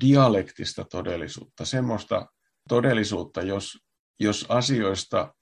[0.00, 2.26] dialektista todellisuutta, semmoista
[2.68, 3.78] todellisuutta, jos,
[4.20, 5.34] jos asioista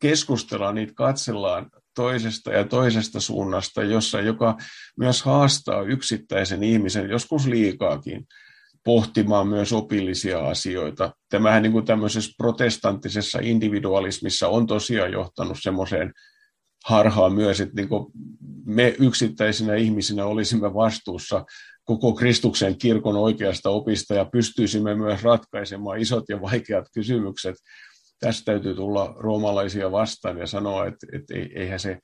[0.00, 4.56] keskustellaan, niitä katsellaan toisesta ja toisesta suunnasta, jossa joka
[4.98, 8.26] myös haastaa yksittäisen ihmisen, joskus liikaakin,
[8.84, 11.14] pohtimaan myös opillisia asioita.
[11.28, 16.12] Tämähän niin kuin tämmöisessä protestanttisessa individualismissa on tosiaan johtanut semmoiseen
[16.84, 18.12] harhaan myös, että niin kuin
[18.64, 21.44] me yksittäisinä ihmisinä olisimme vastuussa
[21.84, 27.54] koko Kristuksen kirkon oikeasta opista ja pystyisimme myös ratkaisemaan isot ja vaikeat kysymykset.
[28.20, 31.98] Tästä täytyy tulla roomalaisia vastaan ja sanoa, että, että eihän se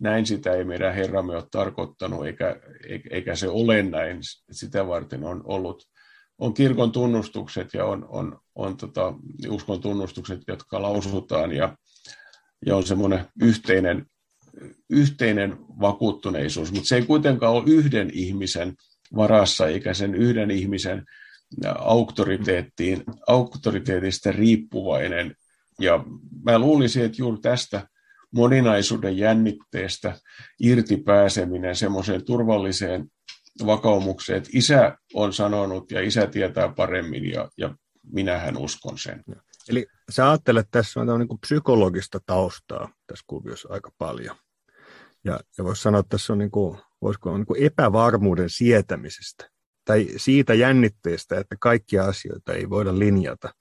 [0.00, 2.56] näin sitä ei meidän Herramme ole tarkoittanut, eikä,
[3.10, 4.18] eikä se ole näin.
[4.50, 5.88] Sitä varten on ollut
[6.38, 9.14] on kirkon tunnustukset ja on, on, on tota,
[9.48, 11.76] uskon tunnustukset, jotka lausutaan ja,
[12.66, 14.06] ja on semmoinen yhteinen,
[14.90, 18.74] yhteinen vakuuttuneisuus, mutta se ei kuitenkaan ole yhden ihmisen
[19.16, 21.04] varassa eikä sen yhden ihmisen
[21.78, 25.34] auktoriteettiin, auktoriteetista riippuvainen.
[25.80, 26.04] Ja
[26.44, 27.88] mä luulisin, että juuri tästä
[28.34, 30.14] moninaisuuden jännitteestä
[30.60, 33.06] irti pääseminen semmoiseen turvalliseen
[33.66, 37.74] vakaumukseen, että isä on sanonut ja isä tietää paremmin ja, ja
[38.12, 39.24] minähän uskon sen.
[39.68, 44.36] Eli sä ajattelet, että tässä on niin psykologista taustaa tässä kuviossa aika paljon.
[45.24, 49.50] Ja, ja voisi sanoa, että tässä on, niin kuin, voisiko, niin kuin epävarmuuden sietämisestä
[49.84, 53.54] tai siitä jännitteestä, että kaikkia asioita ei voida linjata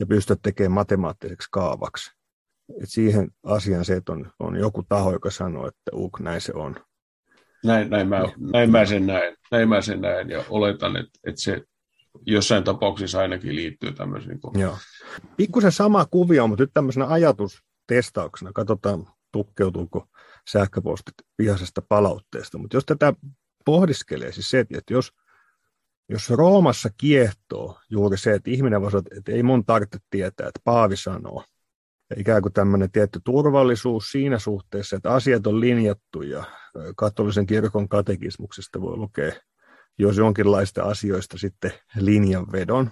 [0.00, 2.10] ja pystyä tekemään matemaattiseksi kaavaksi.
[2.82, 6.52] Et siihen asiaan se, että on, on joku taho, joka sanoo, että uk, näin se
[6.54, 6.76] on.
[7.64, 8.22] Näin, näin, mä,
[8.52, 11.62] näin, mä sen näen, näin mä sen näen ja oletan, että, että se
[12.26, 14.28] jossain tapauksessa ainakin liittyy tämmöisiin.
[14.28, 14.60] Niin kuin...
[14.60, 14.78] Joo.
[15.36, 18.52] Pikkusen sama kuvio, mutta nyt tämmöisenä ajatustestauksena.
[18.52, 20.06] Katsotaan, tukkeutuuko
[20.50, 22.58] sähköpostit vihaisesta palautteesta.
[22.58, 23.12] Mutta jos tätä
[23.64, 25.12] pohdiskelee, siis se, että jos,
[26.08, 30.96] jos Roomassa kiehtoo juuri se, että ihminen voisi, että ei mun tarvitse tietää, että Paavi
[30.96, 31.44] sanoo,
[32.16, 36.44] ikään kuin tämmöinen tietty turvallisuus siinä suhteessa, että asiat on linjattu ja
[36.96, 39.32] katolisen kirkon katekismuksesta voi lukea
[39.98, 42.90] jos jonkinlaista asioista sitten linjanvedon.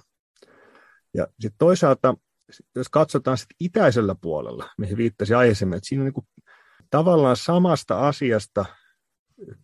[1.14, 2.14] Ja sitten toisaalta,
[2.74, 6.26] jos katsotaan sitten itäisellä puolella, mihin viittasi aiemmin, että siinä on niin kuin
[6.90, 8.64] tavallaan samasta asiasta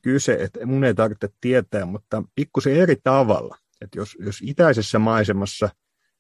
[0.03, 3.57] kyse, että mun ei tarvitse tietää, mutta pikkusen eri tavalla.
[3.81, 5.69] Että jos, jos itäisessä maisemassa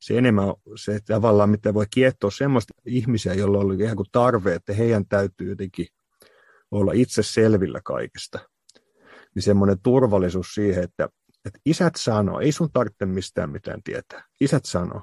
[0.00, 4.72] se enemmän se tavallaan, mitä voi kiehtoa semmoista ihmisiä, joilla oli ihan kuin tarve, että
[4.72, 5.86] heidän täytyy jotenkin
[6.70, 8.38] olla itse selvillä kaikesta.
[9.34, 11.08] Niin semmoinen turvallisuus siihen, että,
[11.44, 14.24] että isät sanoo, ei sun tarvitse mistään mitään tietää.
[14.40, 15.02] Isät sanoo.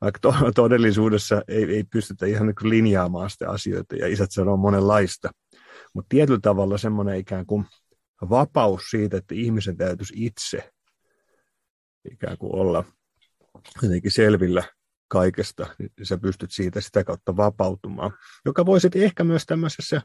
[0.00, 5.30] Vaikka to- todellisuudessa ei, ei pystytä ihan niin linjaamaan sitä asioita ja isät sanoo monenlaista.
[5.94, 7.64] Mutta tietyllä tavalla semmoinen ikään kuin
[8.30, 10.72] vapaus siitä, että ihmisen täytyisi itse
[12.12, 12.84] ikään kuin olla
[13.82, 14.62] jotenkin selvillä
[15.08, 18.10] kaikesta, niin sä pystyt siitä sitä kautta vapautumaan,
[18.44, 20.02] joka voisi ehkä myös tämmöisessä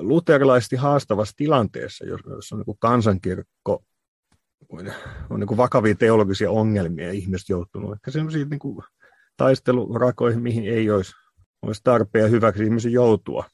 [0.00, 3.84] luterilaisesti haastavassa tilanteessa, jos on niin kansankirkko,
[5.30, 8.84] on niin vakavia teologisia ongelmia ja ihmiset joutunut ehkä sellaisia niin
[9.36, 11.12] taistelurakoihin, mihin ei olisi,
[11.62, 13.44] olisi tarpeen hyväksi ihmisen joutua.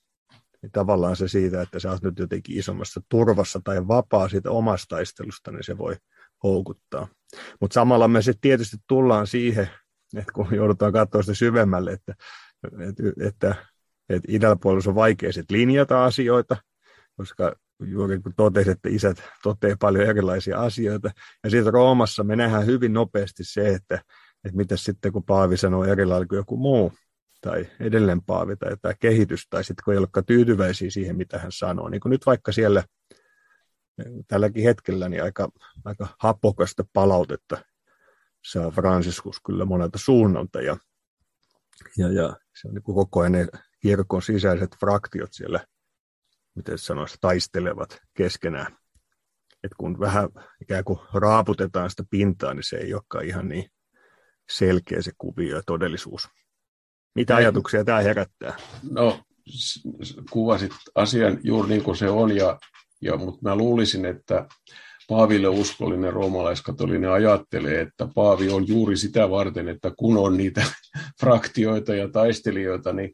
[0.62, 4.96] Niin tavallaan se siitä, että sä oot nyt jotenkin isommassa turvassa tai vapaa siitä omasta
[4.96, 5.96] taistelusta, niin se voi
[6.42, 7.08] houkuttaa.
[7.60, 9.70] Mutta samalla me sitten tietysti tullaan siihen,
[10.16, 12.14] että kun joudutaan katsoa sitä syvemmälle, että,
[12.64, 13.54] että, että,
[14.08, 16.56] että idällä on vaikea sit linjata asioita,
[17.16, 21.10] koska juuri kun totesit, että isät toteaa paljon erilaisia asioita.
[21.44, 23.94] Ja sitten Roomassa me nähdään hyvin nopeasti se, että,
[24.44, 26.92] että mitä sitten kun Paavi sanoo eri lailla kuin joku muu,
[27.42, 31.52] tai edelleen Paavi, tai tämä kehitys, tai sitten kun ei olekaan tyytyväisiä siihen, mitä hän
[31.52, 31.88] sanoo.
[31.88, 32.84] Niin kuin nyt vaikka siellä
[34.28, 35.48] tälläkin hetkellä niin aika,
[35.84, 37.64] aika hapokasta palautetta
[38.44, 40.76] saa Franciscus kyllä monelta suunnalta ja,
[41.98, 43.46] ja, ja se on niin kuin koko ajan ne
[43.80, 45.66] kirkon sisäiset fraktiot siellä,
[46.54, 48.76] miten sanoisi, taistelevat keskenään.
[49.64, 50.28] Et kun vähän
[50.60, 53.70] ikään kuin raaputetaan sitä pintaa, niin se ei olekaan ihan niin
[54.50, 56.28] selkeä se kuvio ja todellisuus.
[57.14, 58.56] Mitä ajatuksia tämä herättää?
[58.90, 59.20] No,
[60.30, 62.58] kuvasit asian juuri niin kuin se on, ja
[63.02, 64.46] ja, mutta mä luulisin, että
[65.08, 70.64] Paaville uskollinen roomalaiskatolinen ajattelee, että Paavi on juuri sitä varten, että kun on niitä
[71.20, 73.12] fraktioita ja taistelijoita, niin,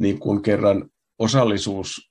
[0.00, 2.10] niin kun kerran osallisuus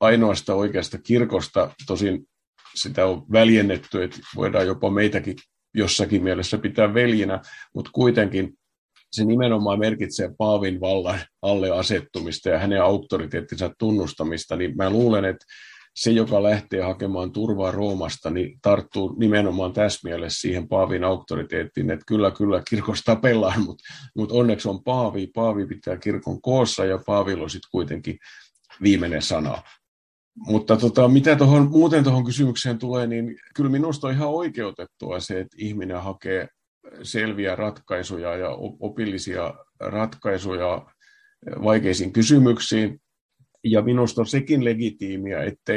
[0.00, 2.26] ainoasta oikeasta kirkosta, tosin
[2.74, 5.36] sitä on väljennetty, että voidaan jopa meitäkin
[5.74, 7.40] jossakin mielessä pitää veljinä,
[7.74, 8.58] mutta kuitenkin
[9.12, 15.46] se nimenomaan merkitsee Paavin vallan alle asettumista ja hänen auktoriteettinsa tunnustamista, niin mä luulen, että
[15.96, 22.04] se, joka lähtee hakemaan turvaa Roomasta, niin tarttuu nimenomaan tässä mielessä siihen Paavin auktoriteettiin, että
[22.06, 23.84] kyllä, kyllä, kirkosta tapellaan, mutta,
[24.16, 28.18] mutta onneksi on Paavi, Paavi pitää kirkon koossa ja Paavilla on sitten kuitenkin
[28.82, 29.62] viimeinen sana.
[30.36, 35.40] Mutta tota, mitä tohon, muuten tuohon kysymykseen tulee, niin kyllä minusta on ihan oikeutettua se,
[35.40, 36.48] että ihminen hakee
[37.02, 38.48] selviä ratkaisuja ja
[38.80, 40.86] opillisia ratkaisuja
[41.62, 43.00] vaikeisiin kysymyksiin
[43.64, 45.72] ja minusta on sekin legitiimiä, että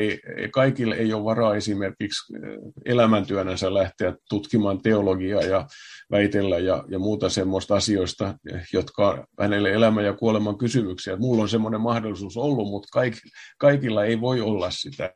[0.52, 2.42] kaikille ei ole varaa esimerkiksi eh,
[2.86, 5.68] elämäntyönänsä lähteä tutkimaan teologiaa ja
[6.12, 8.34] väitellä ja, ja muuta semmoista asioista,
[8.74, 11.18] jotka hänelle elämän ja kuoleman kysymyksiä.
[11.18, 13.14] Mulla on semmoinen mahdollisuus ollut, mutta kaik,
[13.58, 15.14] kaikilla ei voi olla sitä.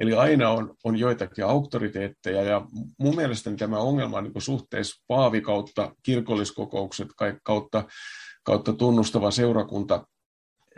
[0.00, 2.66] Eli aina on, on joitakin auktoriteetteja ja
[2.98, 7.08] mun mielestäni tämä ongelma on niin suhteessa Paavi kautta kirkolliskokoukset
[7.42, 7.84] kautta,
[8.44, 10.06] kautta tunnustava seurakunta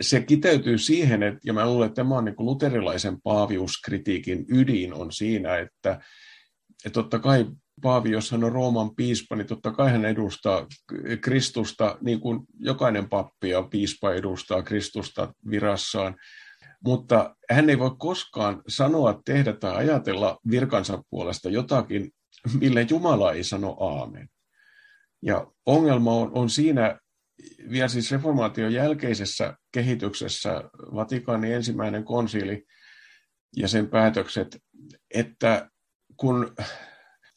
[0.01, 4.94] se kiteytyy siihen, että, ja mä luulen, että tämä on niin kuin luterilaisen paaviuskritiikin ydin
[4.94, 6.01] on siinä, että,
[6.84, 7.47] että totta kai
[7.82, 10.66] Paavi, jos hän on Rooman piispa, niin totta kai hän edustaa
[11.20, 16.16] Kristusta, niin kuin jokainen pappi ja piispa edustaa Kristusta virassaan.
[16.84, 22.11] Mutta hän ei voi koskaan sanoa, tehdä tai ajatella virkansa puolesta jotakin,
[22.61, 24.28] mille Jumala ei sano aamen.
[25.22, 26.99] Ja ongelma on, on siinä
[27.70, 30.62] vielä siis reformaation jälkeisessä kehityksessä
[30.95, 32.64] Vatikaanin ensimmäinen konsili
[33.57, 34.59] ja sen päätökset,
[35.14, 35.70] että
[36.16, 36.55] kun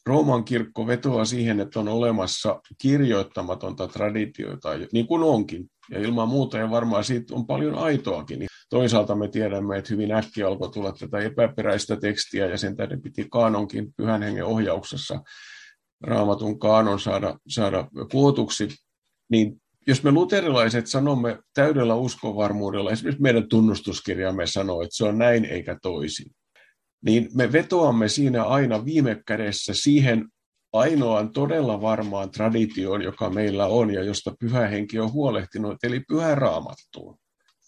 [0.06, 6.58] Rooman kirkko vetoaa siihen, että on olemassa kirjoittamatonta traditioita, niin kuin onkin, ja ilman muuta,
[6.58, 10.92] ja varmaan siitä on paljon aitoakin, niin toisaalta me tiedämme, että hyvin äkkiä alkoi tulla
[10.92, 15.22] tätä epäperäistä tekstiä, ja sen tähden piti kaanonkin pyhän hengen ohjauksessa
[16.00, 18.68] raamatun kaanon saada, saada kuotuksi,
[19.30, 25.44] niin jos me luterilaiset sanomme täydellä uskonvarmuudella, esimerkiksi meidän tunnustuskirjamme sanoo, että se on näin
[25.44, 26.32] eikä toisin,
[27.04, 30.28] niin me vetoamme siinä aina viime kädessä siihen
[30.72, 36.34] ainoaan todella varmaan traditioon, joka meillä on ja josta pyhä henki on huolehtinut, eli pyhä
[36.34, 37.18] raamattuun.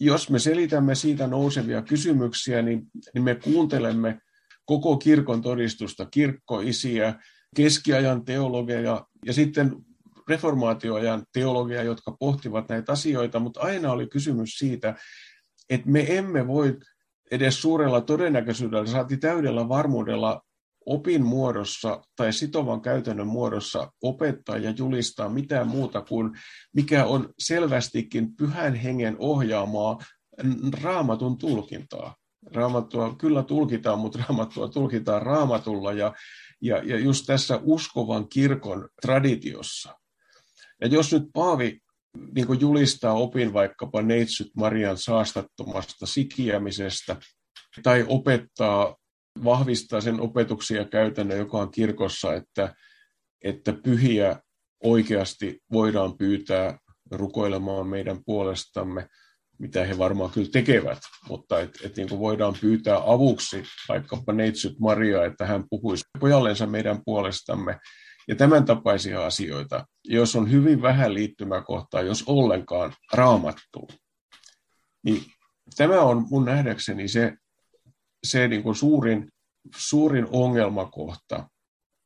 [0.00, 2.82] Jos me selitämme siitä nousevia kysymyksiä, niin,
[3.14, 4.18] niin me kuuntelemme
[4.64, 7.14] koko kirkon todistusta, kirkkoisiä,
[7.56, 9.76] keskiajan teologeja ja sitten
[10.32, 14.94] reformaatioajan teologia, jotka pohtivat näitä asioita, mutta aina oli kysymys siitä,
[15.70, 16.78] että me emme voi
[17.30, 20.42] edes suurella todennäköisyydellä, saati täydellä varmuudella
[20.86, 26.30] opin muodossa tai sitovan käytännön muodossa opettaa ja julistaa mitään muuta kuin
[26.72, 29.98] mikä on selvästikin pyhän hengen ohjaamaa
[30.82, 32.16] raamatun tulkintaa.
[32.54, 36.14] Raamattua kyllä tulkitaan, mutta raamattua tulkitaan raamatulla ja,
[36.60, 40.01] ja, ja just tässä uskovan kirkon traditiossa.
[40.82, 41.78] Ja jos nyt Paavi
[42.34, 47.16] niin julistaa opin vaikkapa neitsyt Marian saastattomasta sikiämisestä,
[47.82, 48.96] tai opettaa,
[49.44, 52.74] vahvistaa sen opetuksia käytännön, joka on kirkossa, että,
[53.44, 54.40] että pyhiä
[54.84, 56.78] oikeasti voidaan pyytää
[57.10, 59.08] rukoilemaan meidän puolestamme,
[59.58, 65.24] mitä he varmaan kyllä tekevät, mutta että et niin voidaan pyytää avuksi vaikkapa neitsyt Maria,
[65.24, 67.78] että hän puhuisi pojallensa meidän puolestamme,
[68.28, 73.90] ja tämän tapaisia asioita, jos on hyvin vähän liittymäkohtaa, jos ollenkaan raamattuu,
[75.04, 75.22] niin
[75.76, 77.32] tämä on mun nähdäkseni se,
[78.24, 79.32] se niin kuin suurin,
[79.76, 81.48] suurin ongelmakohta,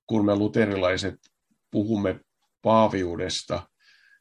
[0.06, 1.14] kun me luterilaiset
[1.70, 2.20] puhumme
[2.62, 3.68] paaviudesta.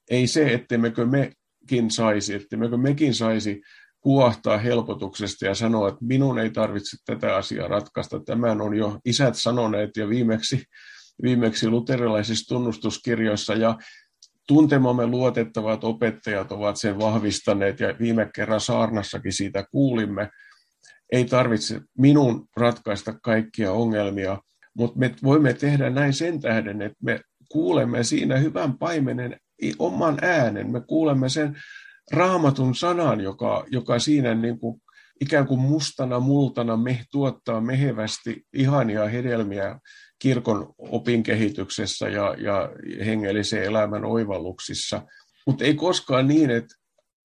[0.09, 3.61] Ei se, ettemmekö mekin saisi, ettemmekö mekin saisi
[3.99, 8.19] kuohtaa helpotuksesta ja sanoa, että minun ei tarvitse tätä asiaa ratkaista.
[8.19, 10.63] Tämän on jo isät sanoneet ja viimeksi
[11.23, 13.77] viimeksi luterilaisissa tunnustuskirjoissa ja
[14.47, 20.29] tuntemamme luotettavat opettajat ovat sen vahvistaneet ja viime kerran saarnassakin siitä kuulimme.
[21.11, 24.41] Ei tarvitse minun ratkaista kaikkia ongelmia,
[24.77, 29.37] mutta me voimme tehdä näin sen tähden, että me kuulemme siinä hyvän paimenen
[29.79, 30.71] oman äänen.
[30.71, 31.57] Me kuulemme sen
[32.11, 34.81] raamatun sanan, joka, joka siinä niin kuin
[35.21, 39.79] ikään kuin mustana multana me tuottaa mehevästi ihania hedelmiä
[40.19, 42.69] kirkon opin kehityksessä ja, ja
[43.05, 45.01] hengellisen elämän oivalluksissa,
[45.47, 46.75] mutta ei koskaan niin, että,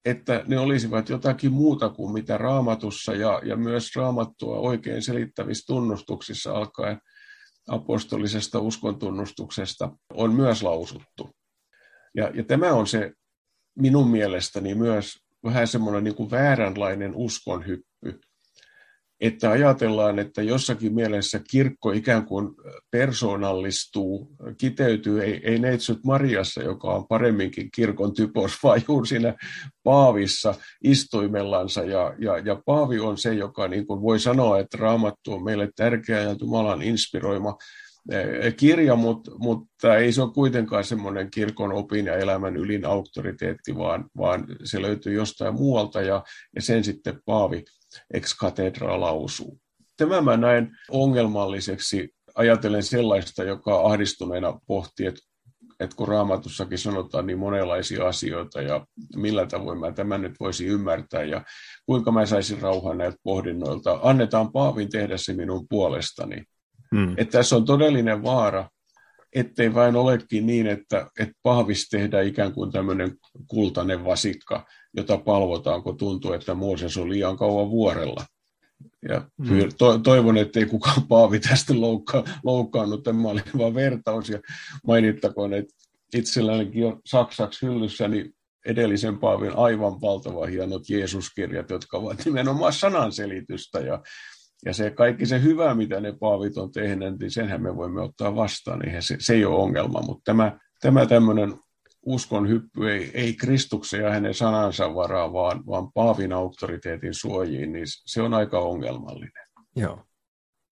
[0.04, 6.52] että ne olisivat jotakin muuta kuin mitä raamatussa ja, ja myös raamattua oikein selittävissä tunnustuksissa
[6.52, 7.00] alkaen
[7.68, 11.30] apostolisesta uskontunnustuksesta on myös lausuttu.
[12.16, 13.12] Ja, ja tämä on se
[13.78, 17.89] minun mielestäni myös vähän semmoinen niin kuin vääränlainen uskonhyppy,
[19.20, 22.48] että ajatellaan, että jossakin mielessä kirkko ikään kuin
[22.90, 29.34] persoonallistuu, kiteytyy, ei, ei neitsyt Mariassa, joka on paremminkin kirkon typos, vaan juuri siinä
[29.82, 30.54] paavissa
[30.84, 31.84] istuimellansa.
[31.84, 35.68] Ja, ja, ja paavi on se, joka niin kuin voi sanoa, että raamattu on meille
[35.76, 37.56] tärkeä ja Jumalan inspiroima
[38.10, 43.76] eh, kirja, mutta, mutta ei se ole kuitenkaan semmoinen kirkon opin ja elämän ylin auktoriteetti,
[43.76, 46.22] vaan, vaan se löytyy jostain muualta ja,
[46.54, 47.64] ja sen sitten Paavi
[48.14, 49.60] ex cathedra lausuu.
[49.96, 55.20] Tämä mä näen ongelmalliseksi, ajatellen sellaista, joka ahdistuneena pohtii, että,
[55.80, 58.86] että kun raamatussakin sanotaan niin monenlaisia asioita ja
[59.16, 61.44] millä tavoin mä tämän nyt voisi ymmärtää ja
[61.86, 64.00] kuinka mä saisin rauhan näiltä pohdinnoilta.
[64.02, 66.44] Annetaan Paavin tehdä se minun puolestani.
[66.94, 67.14] Hmm.
[67.16, 68.68] Että tässä on todellinen vaara,
[69.34, 73.16] ettei vain olekin niin, että, että pahvis tehdään ikään kuin tämmöinen
[73.46, 74.66] kultainen vasikka,
[74.96, 78.24] jota palvotaan, kun tuntuu, että Mooses on liian kauan vuorella.
[79.08, 79.48] Ja mm.
[79.78, 83.02] to, toivon, ettei kukaan paavi tästä loukka, loukkaannut.
[83.02, 84.28] Tämä oli vain vertaus.
[84.28, 84.40] Ja
[84.86, 85.74] mainittakoon, että
[86.14, 87.66] itsellänikin on saksaksi
[88.08, 88.34] niin
[88.66, 93.80] edellisen paavin aivan valtava hienot Jeesuskirjat, jotka ovat nimenomaan sananselitystä.
[93.80, 94.02] Ja
[94.64, 98.36] ja se kaikki se hyvä, mitä ne paavit on tehneet, niin senhän me voimme ottaa
[98.36, 100.02] vastaan, niin se, se ei ole ongelma.
[100.02, 101.54] Mutta tämä, tämä tämmöinen
[102.06, 107.86] uskon hyppy ei, ei Kristuksen ja hänen sanansa varaa, vaan, vaan paavin auktoriteetin suojiin, niin
[107.86, 109.46] se on aika ongelmallinen.
[109.76, 110.04] Joo.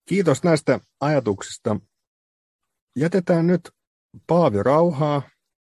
[0.05, 1.79] Kiitos näistä ajatuksista.
[2.95, 3.69] Jätetään nyt
[4.27, 5.21] Paavi rauhaa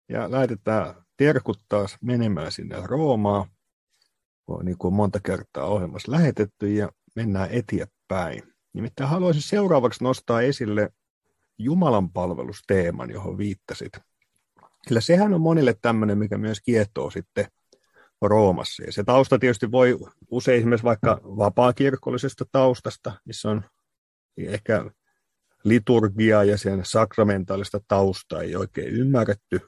[0.09, 3.49] ja lähetetään terkut taas menemään sinne Roomaan,
[4.63, 8.43] niin kuin monta kertaa ohjelmassa lähetetty, ja mennään eteenpäin.
[8.73, 10.89] Nimittäin haluaisin seuraavaksi nostaa esille
[11.57, 13.91] Jumalan palvelusteeman, johon viittasit.
[14.87, 17.45] Sillä sehän on monille tämmöinen, mikä myös kiehtoo sitten
[18.21, 18.83] Roomassa.
[18.83, 19.97] Ja se tausta tietysti voi
[20.31, 23.63] usein esimerkiksi vaikka vapaakirkollisesta taustasta, missä on
[24.37, 24.85] ehkä
[25.63, 29.59] liturgiaa ja sen sakramentaalista taustaa ei oikein ymmärretty.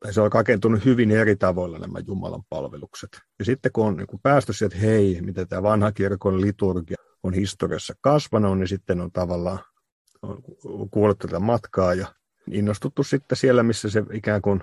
[0.00, 3.10] Tai se on rakentunut hyvin eri tavoilla nämä Jumalan palvelukset.
[3.38, 6.96] Ja sitten kun on niin kun päästy sieltä, että hei, mitä tämä vanha kirkon liturgia
[7.22, 9.58] on historiassa kasvanut, niin sitten on tavallaan
[10.22, 10.42] on
[11.18, 12.06] tätä matkaa ja
[12.52, 14.62] innostuttu sitten siellä, missä se ikään kuin,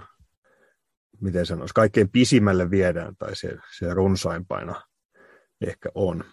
[1.22, 4.82] miten sanoisi, kaikkein pisimmälle viedään tai se, se runsaimpaina
[5.62, 6.24] ehkä on.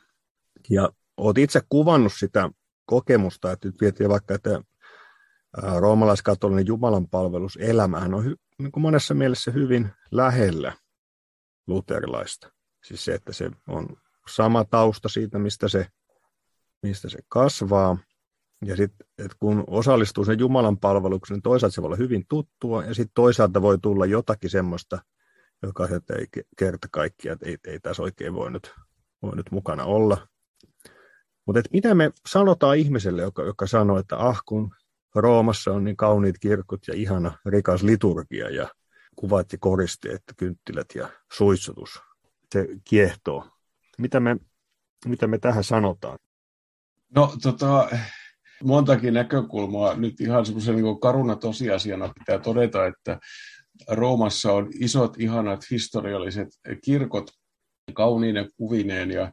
[0.70, 2.50] Ja olet itse kuvannut sitä
[2.86, 4.60] kokemusta, että nyt vietiin vaikka, että
[5.78, 10.72] roomalaiskatolinen jumalanpalvelus elämähän on niin kuin monessa mielessä hyvin lähellä
[11.66, 12.52] luterilaista.
[12.84, 13.96] Siis se, että se on
[14.28, 15.86] sama tausta siitä, mistä se
[16.84, 17.98] mistä se kasvaa.
[18.66, 19.06] Ja sitten,
[19.38, 23.62] kun osallistuu sen Jumalan palvelukseen, niin toisaalta se voi olla hyvin tuttua, ja sitten toisaalta
[23.62, 24.98] voi tulla jotakin semmoista,
[25.62, 26.26] joka että ei
[26.58, 28.74] kerta kaikkiaan, että ei, ei tässä oikein voi nyt,
[29.22, 30.28] voi nyt mukana olla.
[31.46, 34.74] Mutta mitä me sanotaan ihmiselle, joka, joka sanoo, että ah, kun
[35.14, 38.68] Roomassa on niin kauniit kirkot ja ihana rikas liturgia ja
[39.16, 42.02] kuvat ja koristeet, kynttilät ja suitsutus,
[42.52, 43.48] se kiehtoo.
[43.98, 44.36] Mitä me,
[45.06, 46.18] mitä me tähän sanotaan?
[47.14, 47.88] No tota,
[48.64, 49.94] montakin näkökulmaa.
[49.94, 53.18] Nyt ihan semmoisen niin karuna tosiasiana pitää todeta, että
[53.88, 56.48] Roomassa on isot, ihanat historialliset
[56.84, 57.30] kirkot
[57.94, 59.32] kauniine kuvineen ja,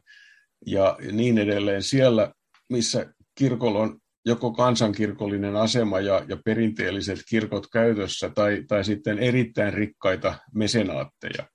[0.66, 1.82] ja niin edelleen.
[1.82, 2.32] Siellä,
[2.70, 9.74] missä kirkolla on joko kansankirkollinen asema ja, ja perinteelliset kirkot käytössä tai, tai sitten erittäin
[9.74, 11.46] rikkaita mesenaatteja.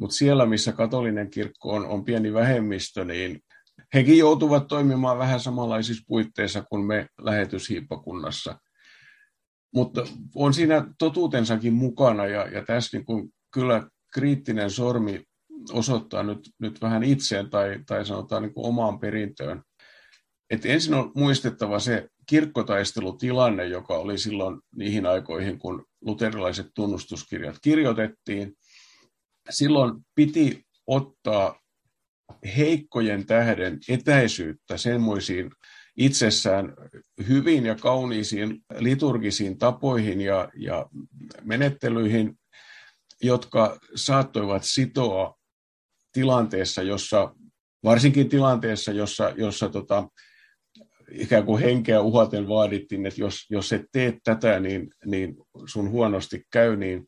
[0.00, 3.40] Mutta siellä, missä katolinen kirkko on, on pieni vähemmistö, niin
[3.94, 8.58] hekin joutuvat toimimaan vähän samanlaisissa puitteissa kuin me lähetyshiippakunnassa.
[9.74, 15.24] Mutta on siinä totuutensakin mukana ja, ja tässä niin kuin kyllä kriittinen sormi
[15.72, 19.62] osoittaa nyt, nyt vähän itseen tai, tai sanotaan niin kuin omaan perintöön.
[20.50, 28.54] Et ensin on muistettava se kirkkotaistelutilanne, joka oli silloin niihin aikoihin, kun luterilaiset tunnustuskirjat kirjoitettiin.
[29.50, 31.61] Silloin piti ottaa
[32.56, 35.50] heikkojen tähden etäisyyttä semmoisiin
[35.96, 36.74] itsessään
[37.28, 40.86] hyvin ja kauniisiin liturgisiin tapoihin ja, ja
[41.44, 42.38] menettelyihin,
[43.22, 45.38] jotka saattoivat sitoa
[46.12, 47.34] tilanteessa, jossa,
[47.84, 50.08] varsinkin tilanteessa, jossa, jossa tota,
[51.10, 55.34] ikään kuin henkeä uhaten vaadittiin, että jos, jos et tee tätä, niin, niin
[55.66, 57.06] sun huonosti käy, niin,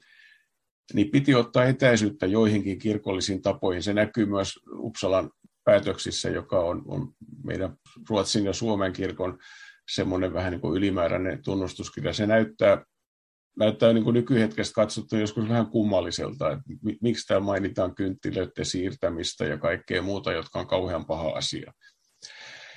[0.92, 3.82] niin piti ottaa etäisyyttä joihinkin kirkollisiin tapoihin.
[3.82, 5.30] Se näkyy myös Uppsalan
[5.64, 7.12] päätöksissä, joka on, on
[7.44, 7.76] meidän
[8.08, 9.38] Ruotsin ja Suomen kirkon
[9.90, 12.12] semmoinen vähän niin kuin ylimääräinen tunnustuskirja.
[12.12, 12.84] Se näyttää,
[13.58, 16.64] näyttää niin kuin nykyhetkestä katsottuna joskus vähän kummalliselta, että
[17.00, 21.72] miksi täällä mainitaan kynttilöiden siirtämistä ja kaikkea muuta, jotka on kauhean paha asia.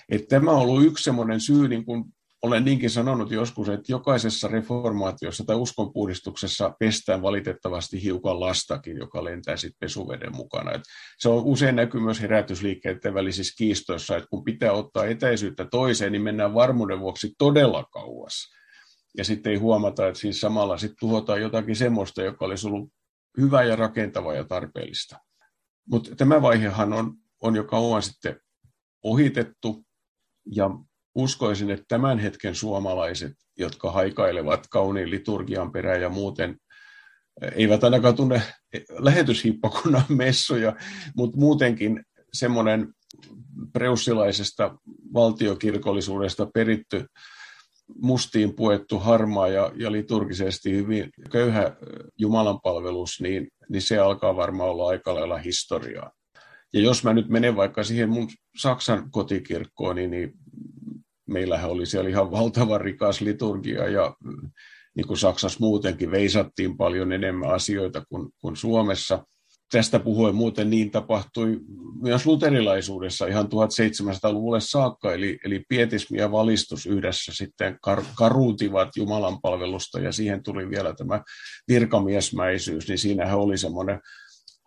[0.09, 2.03] Että tämä on ollut yksi semmoinen syy, niin kuin
[2.41, 9.57] olen niinkin sanonut joskus, että jokaisessa reformaatiossa tai uskonpuhdistuksessa pestään valitettavasti hiukan lastakin, joka lentää
[9.57, 10.71] sitten pesuveden mukana.
[10.71, 10.81] Et
[11.19, 16.21] se on usein näkyy myös herätysliikkeiden välisissä kiistoissa, että kun pitää ottaa etäisyyttä toiseen, niin
[16.21, 18.33] mennään varmuuden vuoksi todella kauas.
[19.17, 22.89] Ja sitten ei huomata, että siis samalla sitten tuhotaan jotakin semmoista, joka olisi ollut
[23.37, 25.17] hyvä ja rakentava ja tarpeellista.
[25.89, 28.39] Mutta tämä vaihehan on, on jo kauan sitten
[29.03, 29.85] ohitettu,
[30.51, 30.69] ja
[31.17, 36.57] uskoisin, että tämän hetken suomalaiset, jotka haikailevat kauniin liturgian perään ja muuten,
[37.41, 38.41] eh, eivät ainakaan tunne
[38.89, 40.75] lähetyshippakunnan messuja,
[41.15, 42.03] mutta muutenkin
[42.33, 42.87] semmoinen
[43.73, 44.77] preussilaisesta
[45.13, 47.05] valtiokirkollisuudesta peritty
[48.01, 51.73] mustiin puettu harmaa ja, ja liturgisesti hyvin köyhä eh,
[52.17, 56.11] jumalanpalvelus, niin, niin se alkaa varmaan olla aika lailla historiaa.
[56.73, 60.33] Ja jos mä nyt menen vaikka siihen mun Saksan kotikirkkoon, niin, niin
[61.27, 64.15] meillähän oli siellä ihan valtavan rikas liturgia ja
[64.95, 69.25] niin kuin Saksassa muutenkin veisattiin paljon enemmän asioita kuin, kuin Suomessa.
[69.71, 71.59] Tästä puhuen muuten niin tapahtui
[72.01, 79.41] myös luterilaisuudessa ihan 1700-luvulle saakka, eli, eli pietismi ja valistus yhdessä sitten kar, karuutivat Jumalan
[79.41, 81.23] palvelusta ja siihen tuli vielä tämä
[81.67, 83.99] virkamiesmäisyys, niin siinähän oli semmoinen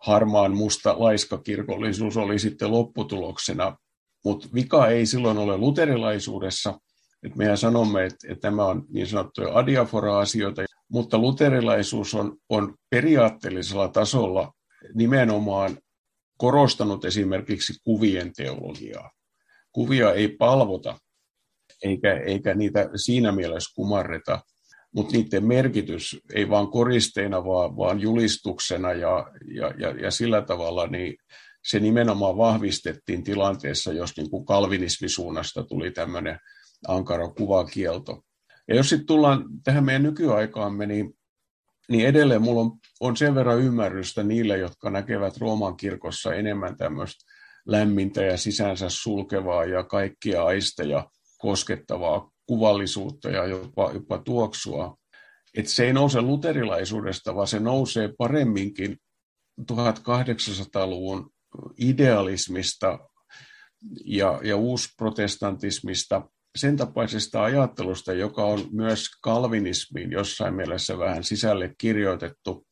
[0.01, 3.77] harmaan musta laiskakirkollisuus oli sitten lopputuloksena,
[4.23, 6.79] mutta vika ei silloin ole luterilaisuudessa,
[7.23, 10.61] että mehän sanomme, että, että tämä on niin sanottuja adiafora-asioita,
[10.91, 14.51] mutta luterilaisuus on, on periaatteellisella tasolla
[14.93, 15.77] nimenomaan
[16.37, 19.11] korostanut esimerkiksi kuvien teologiaa.
[19.71, 20.99] Kuvia ei palvota,
[21.83, 24.39] eikä, eikä niitä siinä mielessä kumarreta,
[24.95, 30.87] mutta niiden merkitys ei vaan koristeina, vaan, vaan julistuksena ja, ja, ja, ja sillä tavalla
[30.87, 31.15] niin
[31.63, 36.39] se nimenomaan vahvistettiin tilanteessa, jos niin kuin kalvinismisuunnasta tuli tämmöinen
[36.87, 38.21] ankara kuvakielto.
[38.67, 41.13] Ja jos sitten tullaan tähän meidän nykyaikaamme, niin,
[41.89, 47.31] niin edelleen mulla on, on sen verran ymmärrystä niille, jotka näkevät Rooman kirkossa enemmän tämmöistä
[47.67, 54.97] lämmintä ja sisänsä sulkevaa ja kaikkia aisteja koskettavaa kuvallisuutta ja jopa, jopa tuoksua.
[55.57, 58.97] Että se ei nouse luterilaisuudesta, vaan se nousee paremminkin
[59.61, 61.30] 1800-luvun
[61.77, 62.99] idealismista
[64.05, 66.21] ja, ja uusprotestantismista,
[66.55, 72.65] sen tapaisesta ajattelusta, joka on myös kalvinismiin jossain mielessä vähän sisälle kirjoitettu.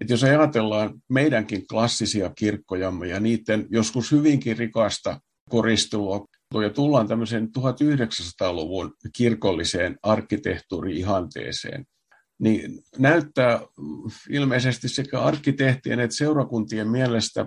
[0.00, 5.20] Että jos ajatellaan meidänkin klassisia kirkkojamme ja niiden joskus hyvinkin rikasta
[5.50, 6.26] koristelua
[6.62, 11.84] ja tullaan tämmöiseen 1900-luvun kirkolliseen arkkitehtuuri-ihanteeseen,
[12.38, 13.60] niin näyttää
[14.30, 17.46] ilmeisesti sekä arkkitehtien että seurakuntien mielestä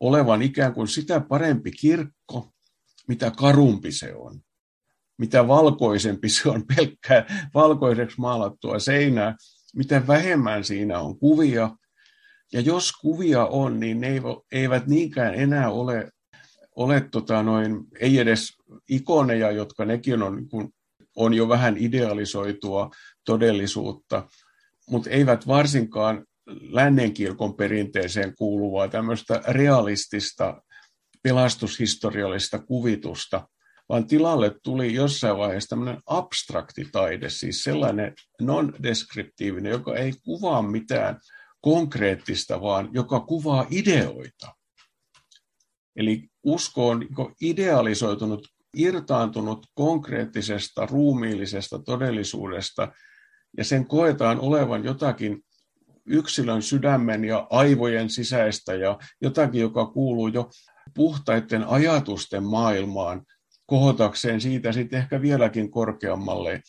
[0.00, 2.50] olevan ikään kuin sitä parempi kirkko,
[3.08, 4.40] mitä karumpi se on.
[5.18, 9.36] Mitä valkoisempi se on pelkkää valkoiseksi maalattua seinää,
[9.74, 11.76] mitä vähemmän siinä on kuvia.
[12.52, 14.22] Ja jos kuvia on, niin ne
[14.52, 16.10] eivät niinkään enää ole
[16.76, 18.52] ole tota noin, ei edes
[18.88, 20.68] ikoneja, jotka nekin on, kuin,
[21.16, 22.90] on jo vähän idealisoitua
[23.24, 24.28] todellisuutta,
[24.90, 30.62] mutta eivät varsinkaan lännenkirkon perinteeseen kuuluvaa tämmöistä realistista
[31.22, 33.48] pelastushistoriallista kuvitusta,
[33.88, 41.20] vaan tilalle tuli jossain vaiheessa tämmöinen abstrakti taide, siis sellainen non-deskriptiivinen, joka ei kuvaa mitään
[41.60, 44.54] konkreettista, vaan joka kuvaa ideoita.
[45.96, 52.92] Eli usko on niin idealisoitunut, irtaantunut konkreettisesta, ruumiillisesta todellisuudesta,
[53.56, 55.44] ja sen koetaan olevan jotakin
[56.06, 60.50] yksilön sydämen ja aivojen sisäistä ja jotakin, joka kuuluu jo
[60.94, 63.22] puhtaiden ajatusten maailmaan,
[63.66, 66.62] kohotakseen siitä sitten ehkä vieläkin korkeammalle.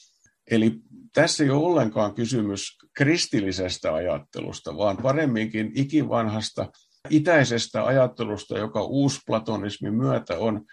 [0.51, 0.79] Eli
[1.13, 6.71] tässä ei ole ollenkaan kysymys kristillisestä ajattelusta, vaan paremminkin ikivanhasta
[7.09, 10.65] itäisestä ajattelusta, joka uusplatonismin myötä on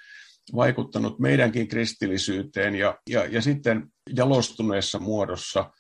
[0.55, 5.71] vaikuttanut meidänkin kristillisyyteen ja, ja, ja sitten jalostuneessa muodossa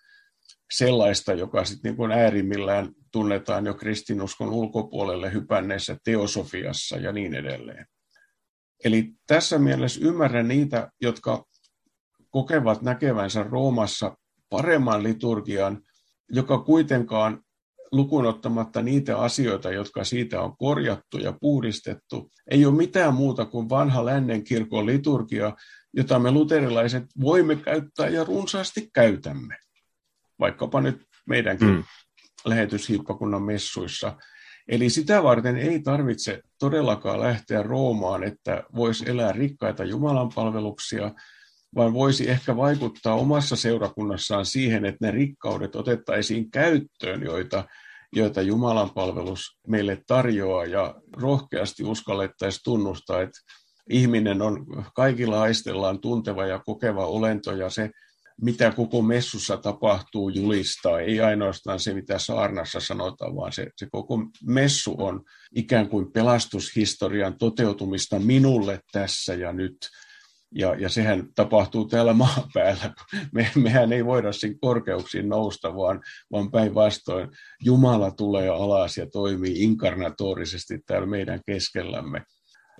[0.72, 7.86] sellaista, joka sitten niin kuin äärimmillään tunnetaan jo kristinuskon ulkopuolelle hypänneessä teosofiassa ja niin edelleen.
[8.84, 11.44] Eli tässä mielessä ymmärrän niitä, jotka
[12.30, 14.16] kokevat näkevänsä Roomassa
[14.48, 15.82] paremman liturgian,
[16.30, 17.42] joka kuitenkaan
[17.92, 24.04] lukunottamatta niitä asioita, jotka siitä on korjattu ja puhdistettu, ei ole mitään muuta kuin vanha
[24.04, 25.56] lännen kirkon liturgia,
[25.92, 29.56] jota me luterilaiset voimme käyttää ja runsaasti käytämme.
[30.42, 31.84] Vaikkapa nyt meidänkin mm.
[32.44, 34.16] lähetyshiippakunnan messuissa.
[34.68, 41.10] Eli sitä varten ei tarvitse todellakaan lähteä Roomaan, että voisi elää rikkaita Jumalan palveluksia,
[41.74, 47.64] vaan voisi ehkä vaikuttaa omassa seurakunnassaan siihen, että ne rikkaudet otettaisiin käyttöön, joita,
[48.12, 53.40] joita Jumalan palvelus meille tarjoaa, ja rohkeasti uskallettaisiin tunnustaa, että
[53.90, 57.90] ihminen on kaikilla aistellaan tunteva ja kokeva olento, ja se,
[58.40, 61.00] mitä koko messussa tapahtuu, julistaa.
[61.00, 65.20] Ei ainoastaan se, mitä saarnassa sanotaan, vaan se, se koko messu on
[65.56, 69.76] ikään kuin pelastushistorian toteutumista minulle tässä ja nyt–
[70.54, 72.94] ja, ja sehän tapahtuu täällä maan päällä.
[73.32, 76.00] Me, mehän ei voida siinä korkeuksiin nousta, vaan,
[76.32, 77.28] vaan päinvastoin
[77.64, 82.22] Jumala tulee alas ja toimii inkarnatorisesti täällä meidän keskellämme.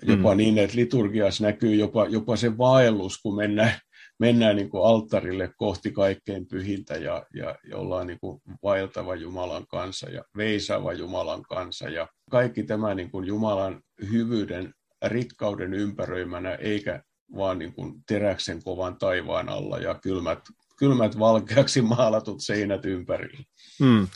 [0.02, 0.36] Jopa mm.
[0.36, 3.72] niin, että liturgiassa näkyy jopa, jopa se vaellus, kun mennään,
[4.18, 9.66] mennään niin kuin alttarille kohti kaikkein pyhintä ja, ja, ja ollaan niin kuin vaeltava Jumalan
[9.66, 11.88] kanssa ja veisava Jumalan kanssa.
[11.88, 17.02] Ja kaikki tämä niin kuin Jumalan hyvyyden rikkauden ympäröimänä, eikä
[17.36, 20.38] vaan niin kuin teräksen kovan taivaan alla ja kylmät,
[20.78, 23.44] kylmät valkeaksi maalatut seinät ympärillä.
[23.78, 24.08] Hmm.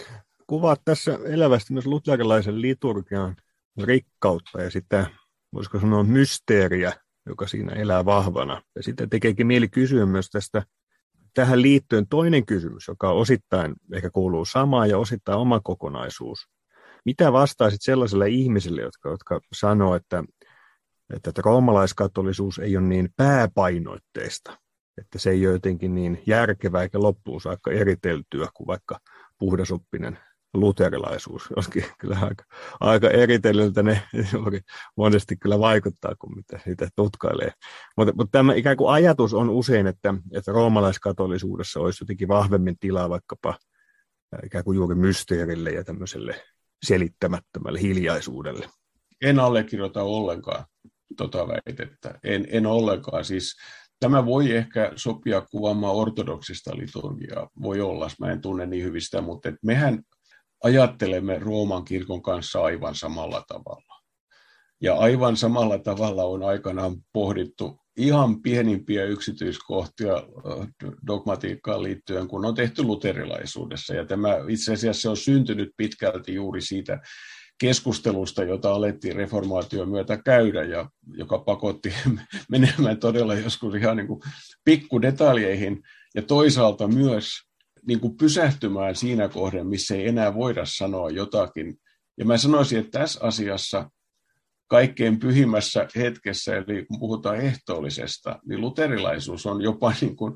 [0.46, 3.36] Kuvaat tässä elävästi myös luterilaisen liturgian
[3.82, 5.06] rikkautta ja sitten,
[5.54, 6.92] voisiko sanoa, mysteeriä,
[7.26, 8.62] joka siinä elää vahvana.
[8.76, 10.62] Ja sitten tekeekin mieli kysyä myös tästä
[11.34, 16.38] tähän liittyen toinen kysymys, joka osittain ehkä kuuluu samaan ja osittain oma kokonaisuus.
[17.04, 20.24] Mitä vastaisit sellaiselle ihmiselle, jotka, jotka sanoo, että
[21.14, 24.58] että, roomalaiskatolisuus ei ole niin pääpainoitteista,
[24.98, 29.00] että se ei ole jotenkin niin järkevää eikä loppuun saakka eriteltyä kuin vaikka
[29.38, 30.18] puhdasoppinen
[30.54, 32.44] luterilaisuus, joskin kyllä aika,
[32.80, 34.02] aika eritellyltä ne
[34.96, 37.52] monesti kyllä vaikuttaa, kun mitä sitä tutkailee.
[37.96, 43.10] Mutta, mutta tämä ikään kuin ajatus on usein, että, että roomalaiskatolisuudessa olisi jotenkin vahvemmin tilaa
[43.10, 43.54] vaikkapa
[44.44, 46.42] ikään kuin juuri mysteerille ja tämmöiselle
[46.84, 48.68] selittämättömälle hiljaisuudelle.
[49.22, 50.64] En allekirjoita ollenkaan
[51.16, 52.18] tota väitettä.
[52.24, 53.24] En, en ollenkaan.
[53.24, 53.56] Siis,
[54.00, 57.50] tämä voi ehkä sopia kuvaamaan ortodoksista liturgiaa.
[57.62, 60.02] Voi olla, mä en tunne niin hyvistä, mutta et mehän
[60.66, 63.96] ajattelemme Rooman kirkon kanssa aivan samalla tavalla.
[64.80, 70.22] Ja aivan samalla tavalla on aikanaan pohdittu ihan pienimpiä yksityiskohtia
[71.06, 73.94] dogmatiikkaan liittyen, kun on tehty luterilaisuudessa.
[73.94, 77.00] Ja tämä itse asiassa on syntynyt pitkälti juuri siitä
[77.60, 81.94] keskustelusta, jota alettiin reformaation myötä käydä ja joka pakotti
[82.50, 84.08] menemään todella joskus ihan niin
[84.64, 85.82] pikkudetaljeihin
[86.14, 87.45] ja toisaalta myös
[87.86, 91.78] niin kuin pysähtymään siinä kohden, missä ei enää voida sanoa jotakin.
[92.18, 93.90] Ja mä sanoisin, että tässä asiassa
[94.68, 100.34] kaikkein pyhimmässä hetkessä, eli puhutaan ehtoollisesta, niin luterilaisuus on jopa niin kuin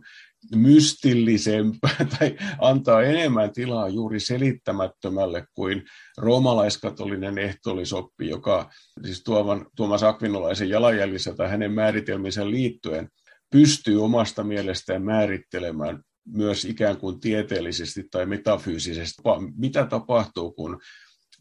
[0.54, 5.82] mystillisempää tai antaa enemmän tilaa juuri selittämättömälle kuin
[6.18, 8.70] roomalaiskatolinen ehtoollisoppi, joka
[9.04, 13.08] siis tuoman, Tuomas Akvinolaisen jalanjäljissä tai hänen määritelminsä liittyen
[13.52, 19.22] pystyy omasta mielestään määrittelemään myös ikään kuin tieteellisesti tai metafyysisesti,
[19.56, 20.80] mitä tapahtuu, kun,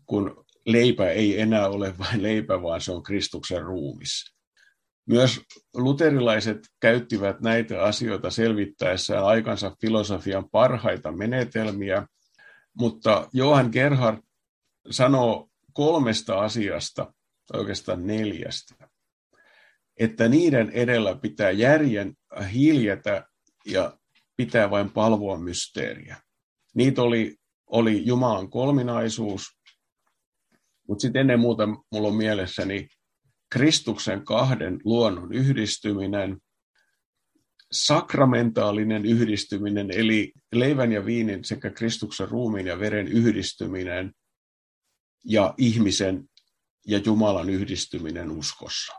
[0.06, 4.36] kun leipä ei enää ole vain leipä, vaan se on Kristuksen ruumis.
[5.06, 5.42] Myös
[5.74, 12.08] luterilaiset käyttivät näitä asioita selvittäessään aikansa filosofian parhaita menetelmiä,
[12.74, 14.18] mutta Johan Gerhard
[14.90, 17.14] sanoo kolmesta asiasta,
[17.52, 18.76] tai oikeastaan neljästä,
[19.98, 22.14] että niiden edellä pitää järjen
[22.54, 23.28] hiljätä
[23.66, 23.98] ja
[24.40, 26.18] pitää vain palvoa mysteeriä.
[26.76, 27.38] Niitä oli,
[27.68, 29.44] oli Jumalan kolminaisuus,
[30.88, 32.88] mutta sitten ennen muuta mulla on mielessäni
[33.52, 36.38] Kristuksen kahden luonnon yhdistyminen,
[37.72, 44.14] sakramentaalinen yhdistyminen, eli leivän ja viinin sekä Kristuksen ruumiin ja veren yhdistyminen
[45.26, 46.30] ja ihmisen
[46.88, 48.94] ja Jumalan yhdistyminen uskossa.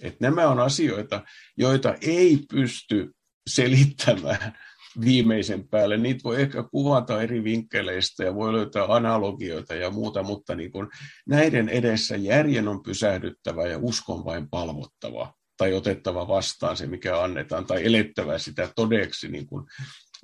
[0.00, 1.24] Et nämä on asioita,
[1.56, 3.10] joita ei pysty
[3.46, 4.58] selittämään
[5.00, 5.96] viimeisen päälle.
[5.96, 10.88] Niitä voi ehkä kuvata eri vinkkeleistä ja voi löytää analogioita ja muuta, mutta niin kuin
[11.26, 17.66] näiden edessä järjen on pysähdyttävä ja uskon vain palvottava tai otettava vastaan se, mikä annetaan,
[17.66, 19.66] tai elettävä sitä todeksi niin kuin,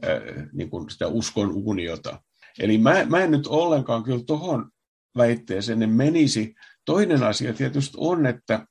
[0.05, 2.23] äh, niin kuin sitä uskon uniota.
[2.59, 4.71] Eli mä, mä en nyt ollenkaan kyllä tuohon
[5.17, 6.55] väitteeseen menisi.
[6.85, 8.67] Toinen asia tietysti on, että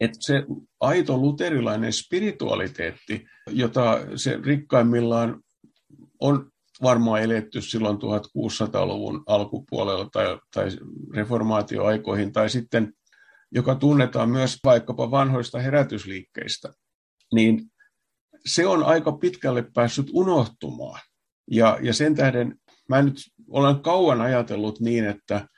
[0.00, 0.44] että se
[0.80, 5.40] aito luterilainen spiritualiteetti, jota se rikkaimmillaan
[6.20, 6.50] on
[6.82, 10.70] varmaan eletty silloin 1600-luvun alkupuolella tai, tai
[11.14, 12.92] reformaatioaikoihin, tai sitten
[13.52, 16.72] joka tunnetaan myös vaikkapa vanhoista herätysliikkeistä,
[17.34, 17.70] niin
[18.46, 21.00] se on aika pitkälle päässyt unohtumaan.
[21.50, 22.54] Ja, ja sen tähden
[22.88, 23.14] mä nyt
[23.48, 25.48] olen kauan ajatellut niin, että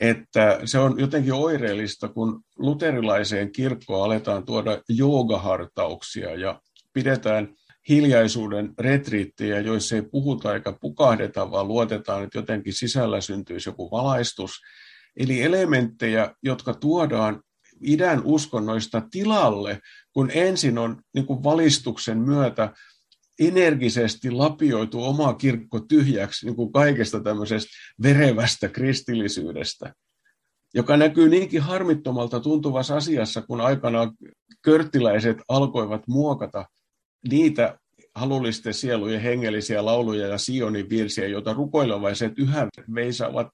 [0.00, 6.60] että se on jotenkin oireellista, kun luterilaiseen kirkkoon aletaan tuoda joogahartauksia ja
[6.92, 7.54] pidetään
[7.88, 14.52] hiljaisuuden retriittejä, joissa ei puhuta eikä pukahdeta, vaan luotetaan, että jotenkin sisällä syntyisi joku valaistus.
[15.16, 17.42] Eli elementtejä, jotka tuodaan
[17.82, 19.80] idän uskonnoista tilalle,
[20.12, 22.72] kun ensin on niin kuin valistuksen myötä
[23.38, 27.70] energisesti lapioitu oma kirkko tyhjäksi niin kuin kaikesta tämmöisestä
[28.02, 29.94] verevästä kristillisyydestä,
[30.74, 34.12] joka näkyy niinkin harmittomalta tuntuvassa asiassa, kun aikanaan
[34.62, 36.64] körttiläiset alkoivat muokata
[37.30, 37.78] niitä
[38.14, 43.48] halullisten sielujen hengellisiä lauluja ja Sionin virsiä, joita rukoilevaiset yhä veisaavat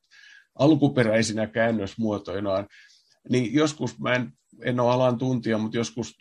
[0.58, 2.66] alkuperäisinä käännösmuotoinaan,
[3.30, 4.32] niin joskus, mä en,
[4.64, 6.16] en ole alan tuntija, mutta joskus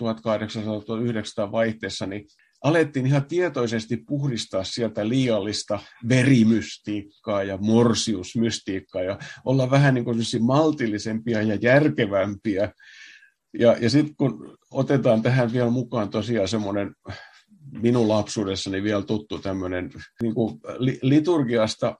[1.47, 2.25] 1800-1900 vaihteessa, niin
[2.63, 11.41] alettiin ihan tietoisesti puhdistaa sieltä liiallista verimystiikkaa ja morsiusmystiikkaa ja olla vähän niin kuin maltillisempia
[11.41, 12.71] ja järkevämpiä.
[13.59, 16.95] Ja, ja sitten kun otetaan tähän vielä mukaan tosiaan semmoinen
[17.81, 19.91] minun lapsuudessani vielä tuttu tämmöinen
[20.21, 20.59] niin kuin
[21.01, 21.95] liturgiasta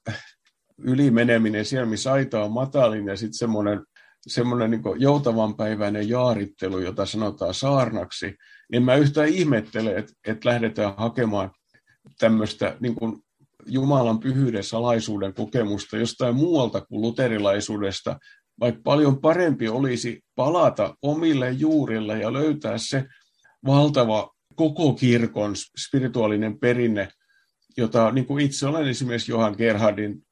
[0.78, 3.82] ylimeneminen siellä, missä aita on matalin ja sitten semmoinen
[4.28, 8.36] semmoinen niin joutavan päiväinen jaarittelu, jota sanotaan saarnaksi,
[8.72, 11.52] niin mä yhtään ihmettele, että, että lähdetään hakemaan
[12.20, 13.18] tämmöistä niin kuin
[13.66, 18.20] Jumalan pyhyyden salaisuuden kokemusta jostain muualta kuin luterilaisuudesta,
[18.60, 23.06] vaikka paljon parempi olisi palata omille juurille ja löytää se
[23.66, 27.10] valtava koko kirkon spirituaalinen perinne,
[27.78, 30.23] jota niin kuin itse olen esimerkiksi Johan Gerhardin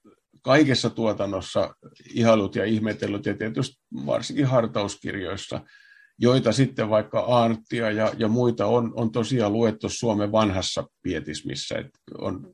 [0.41, 1.75] kaikessa tuotannossa
[2.13, 5.61] ihailut ja ihmetellyt ja tietysti varsinkin hartauskirjoissa,
[6.17, 11.75] joita sitten vaikka Aarttia ja, ja muita on, on tosiaan luettu Suomen vanhassa pietismissä.
[11.75, 12.53] Että on,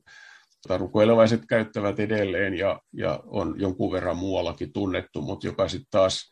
[0.76, 6.30] rukoilevaiset käyttävät edelleen ja, ja on jonkun verran muuallakin tunnettu, mutta joka sitten taas,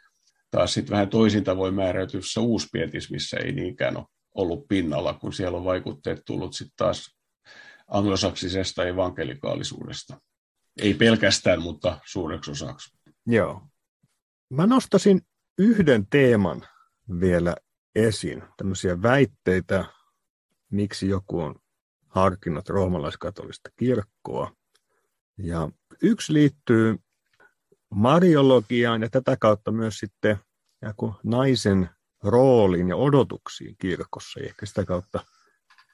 [0.50, 5.64] taas sit vähän toisin tavoin määräytyssä uuspietismissä ei niinkään ole ollut pinnalla, kun siellä on
[5.64, 7.16] vaikutteet tullut sitten taas
[7.88, 10.20] anglosaksisesta evankelikaalisuudesta.
[10.80, 12.96] Ei pelkästään, mutta suureksi osaksi.
[13.26, 13.62] Joo.
[14.50, 15.20] Mä nostasin
[15.58, 16.66] yhden teeman
[17.20, 17.56] vielä
[17.94, 19.84] esiin, tämmöisiä väitteitä,
[20.70, 21.54] miksi joku on
[22.08, 24.52] harkinnut roomalaiskatolista kirkkoa.
[25.38, 25.70] Ja
[26.02, 26.96] yksi liittyy
[27.90, 30.36] mariologiaan ja tätä kautta myös sitten
[31.24, 31.90] naisen
[32.22, 35.26] rooliin ja odotuksiin kirkossa, ja ehkä sitä kautta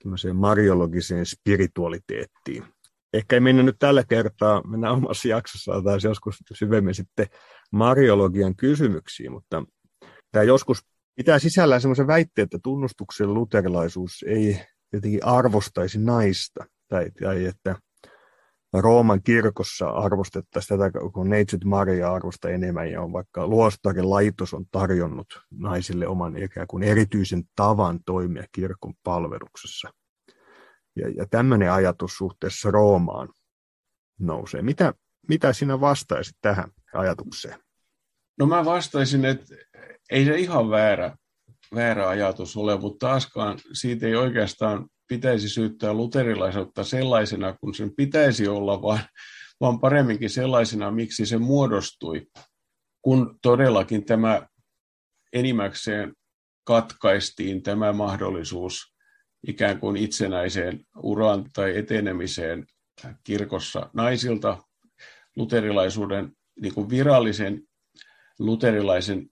[0.02, 2.64] tämmöiseen mariologiseen spiritualiteettiin
[3.12, 7.26] ehkä ei mennä nyt tällä kertaa, mennään omassa jaksossa taas joskus syvemmin sitten
[7.70, 9.64] mariologian kysymyksiin, mutta
[10.32, 10.78] Tämä joskus
[11.14, 14.60] pitää sisällään sellaisen väitteen, että tunnustuksen luterilaisuus ei
[14.92, 17.76] jotenkin arvostaisi naista, tai, tai että
[18.72, 24.64] Rooman kirkossa arvostettaisiin tätä, kun neitsyt Maria arvosta enemmän, ja on vaikka luostarin laitos on
[24.70, 29.90] tarjonnut naisille oman ikään kuin erityisen tavan toimia kirkon palveluksessa.
[30.96, 33.28] Ja, ja tämmöinen ajatus suhteessa Roomaan
[34.20, 34.62] nousee.
[34.62, 34.94] Mitä,
[35.28, 37.58] mitä sinä vastaisit tähän ajatukseen?
[38.38, 39.54] No mä vastaisin, että
[40.10, 41.16] ei se ihan väärä,
[41.74, 48.48] väärä ajatus ole, mutta taaskaan siitä ei oikeastaan pitäisi syyttää luterilaisuutta sellaisena, kun sen pitäisi
[48.48, 49.00] olla, vaan,
[49.60, 52.26] vaan paremminkin sellaisena, miksi se muodostui,
[53.02, 54.46] kun todellakin tämä
[55.32, 56.14] enimmäkseen
[56.64, 58.91] katkaistiin tämä mahdollisuus
[59.46, 62.66] ikään kuin itsenäiseen uraan tai etenemiseen
[63.24, 64.58] kirkossa naisilta
[65.36, 67.62] luterilaisuuden niin kuin virallisen
[68.38, 69.26] luterilaisen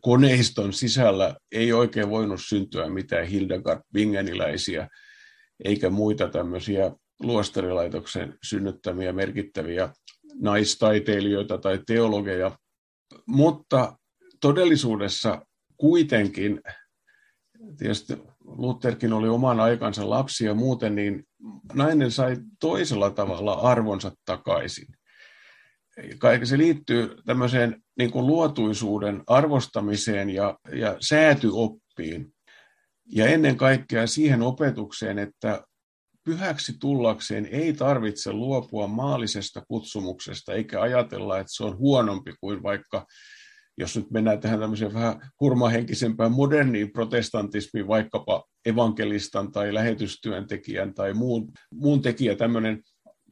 [0.00, 4.88] koneiston sisällä ei oikein voinut syntyä mitään Hildegard Bingeniläisiä
[5.64, 6.90] eikä muita tämmöisiä
[7.20, 9.88] luostarilaitoksen synnyttämiä merkittäviä
[10.34, 12.58] naistaiteilijoita tai teologeja.
[13.26, 13.98] Mutta
[14.40, 16.60] todellisuudessa kuitenkin,
[17.78, 21.24] tietysti Lutherkin oli oman aikansa lapsi ja muuten, niin
[21.74, 24.86] nainen sai toisella tavalla arvonsa takaisin
[26.18, 32.32] kaikki se liittyy tämmöiseen niin kuin luotuisuuden arvostamiseen ja, ja säätyoppiin.
[33.06, 35.64] Ja ennen kaikkea siihen opetukseen, että
[36.24, 43.06] pyhäksi tullakseen ei tarvitse luopua maallisesta kutsumuksesta, eikä ajatella, että se on huonompi kuin vaikka,
[43.78, 51.52] jos nyt mennään tähän tämmöiseen vähän hurmahenkisempään moderniin protestantismiin, vaikkapa evankelistan tai lähetystyöntekijän tai muun,
[51.74, 52.82] muun tekijä, tämmöinen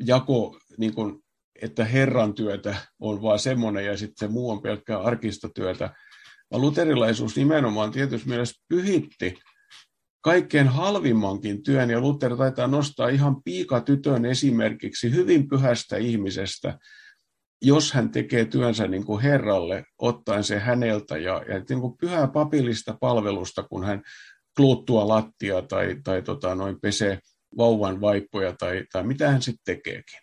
[0.07, 1.25] jako niin kuin
[1.63, 5.95] että Herran työtä on vaan semmoinen ja sitten se muu on pelkkää arkistotyötä.
[6.51, 9.39] Vaan luterilaisuus nimenomaan tietysti mielessä pyhitti
[10.21, 16.79] kaikkein halvimmankin työn, ja Luther taitaa nostaa ihan piikatytön esimerkiksi hyvin pyhästä ihmisestä,
[17.65, 22.29] jos hän tekee työnsä niin kuin Herralle, ottaen se häneltä, ja, ja niin kuin pyhää
[22.29, 24.03] papillista palvelusta, kun hän
[24.57, 27.19] kluuttua lattia tai, tai tota, noin pesee
[27.57, 30.19] vauvan vaippoja tai, tai mitä hän sitten tekeekin.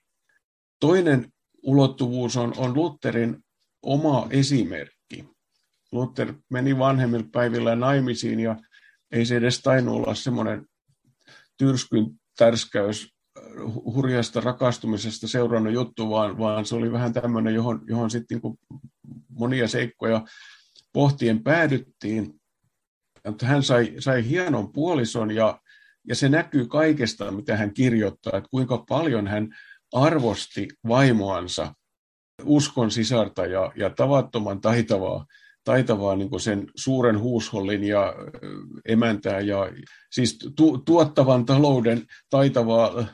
[0.79, 1.27] Toinen
[1.63, 3.37] ulottuvuus on, on Lutherin
[3.81, 5.25] oma esimerkki.
[5.91, 8.55] Luther meni vanhemmilla päivillä naimisiin ja
[9.11, 10.65] ei se edes tainnut olla semmoinen
[11.57, 12.05] tyrskyn
[12.37, 13.07] tärskäys
[13.85, 18.59] hurjasta rakastumisesta seurannut juttu, vaan, vaan se oli vähän tämmöinen, johon, johon sitten niin
[19.29, 20.25] monia seikkoja
[20.93, 22.33] pohtien päädyttiin.
[23.41, 25.59] Hän sai, sai hienon puolison ja,
[26.07, 29.49] ja se näkyy kaikesta, mitä hän kirjoittaa, että kuinka paljon hän
[29.93, 31.73] arvosti vaimoansa,
[32.43, 35.25] uskon sisarta ja, ja tavattoman taitavaa,
[35.63, 38.15] taitavaa niin sen suuren huushollin ja
[38.85, 39.57] emäntää ja
[40.11, 43.05] siis tu, tuottavan talouden taitavaa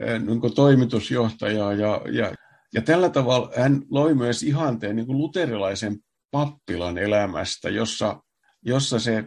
[0.00, 2.34] niin kuin toimitusjohtajaa ja, ja,
[2.74, 5.98] ja tällä tavalla hän loi myös ihanteen niin kuin luterilaisen
[6.30, 8.22] pappilan elämästä, jossa,
[8.62, 9.24] jossa se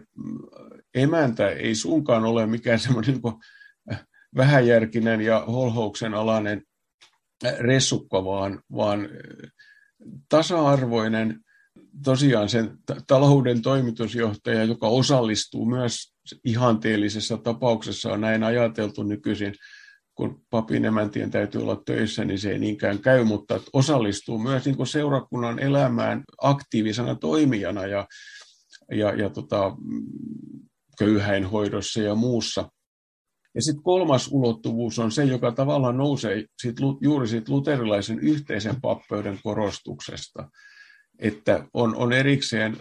[0.94, 3.34] emäntä ei suinkaan ole mikään semmoinen niin
[4.36, 6.62] vähäjärkinen ja holhouksen alainen
[7.60, 9.10] ressukka, vaan, vaan
[10.30, 11.40] tasa-arvoinen
[12.04, 16.14] tosiaan sen talouden toimitusjohtaja, joka osallistuu myös
[16.44, 19.56] ihanteellisessa tapauksessa, on näin ajateltu nykyisin,
[20.16, 24.78] kun papin emäntien täytyy olla töissä, niin se ei niinkään käy, mutta osallistuu myös niin
[24.78, 28.08] kuin seurakunnan elämään aktiivisena toimijana ja,
[28.92, 29.72] ja, ja tota,
[31.00, 32.70] köyhäinhoidossa ja muussa.
[33.56, 39.40] Ja sitten kolmas ulottuvuus on se, joka tavallaan nousee siitä, juuri siitä luterilaisen yhteisen pappeuden
[39.44, 40.50] korostuksesta,
[41.20, 42.78] että on, on erikseen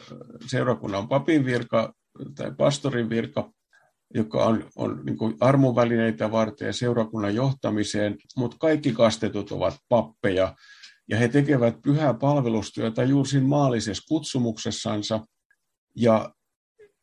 [0.46, 1.94] seurakunnan papin virka
[2.34, 3.52] tai pastorin virka,
[4.14, 10.54] joka on, on niin kuin armovälineitä varten ja seurakunnan johtamiseen, mutta kaikki kastetut ovat pappeja,
[11.08, 15.26] ja he tekevät pyhää palvelustyötä juuri siinä maallisessa kutsumuksessansa,
[15.96, 16.34] ja,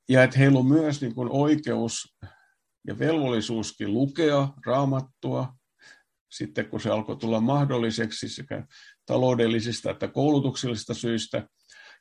[0.09, 2.18] ja että heillä on myös niin kuin oikeus
[2.88, 5.53] ja velvollisuuskin lukea raamattua,
[6.32, 8.66] sitten kun se alkoi tulla mahdolliseksi sekä
[9.05, 11.47] taloudellisista että koulutuksellisista syistä.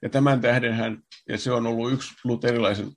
[0.03, 2.93] Ja tämän tähdenhän, ja se on ollut yksi luterilaisen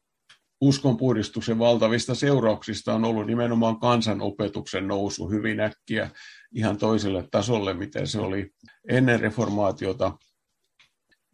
[0.63, 6.09] uskonpuhdistuksen valtavista seurauksista, on ollut nimenomaan kansanopetuksen nousu hyvin äkkiä
[6.55, 8.51] ihan toiselle tasolle, mitä se oli
[8.89, 10.17] ennen reformaatiota.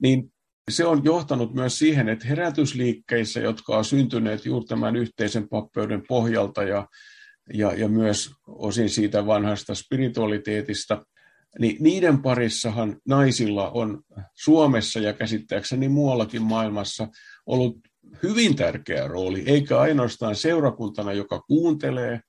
[0.01, 0.33] Niin
[0.69, 6.63] se on johtanut myös siihen, että herätysliikkeissä, jotka on syntyneet juuri tämän yhteisen pappeuden pohjalta
[6.63, 6.87] ja,
[7.53, 11.05] ja, ja myös osin siitä vanhasta spiritualiteetista,
[11.59, 14.01] niin niiden parissahan naisilla on
[14.35, 17.07] Suomessa ja käsittääkseni muuallakin maailmassa
[17.45, 17.88] ollut
[18.23, 22.19] hyvin tärkeä rooli, eikä ainoastaan seurakuntana, joka kuuntelee,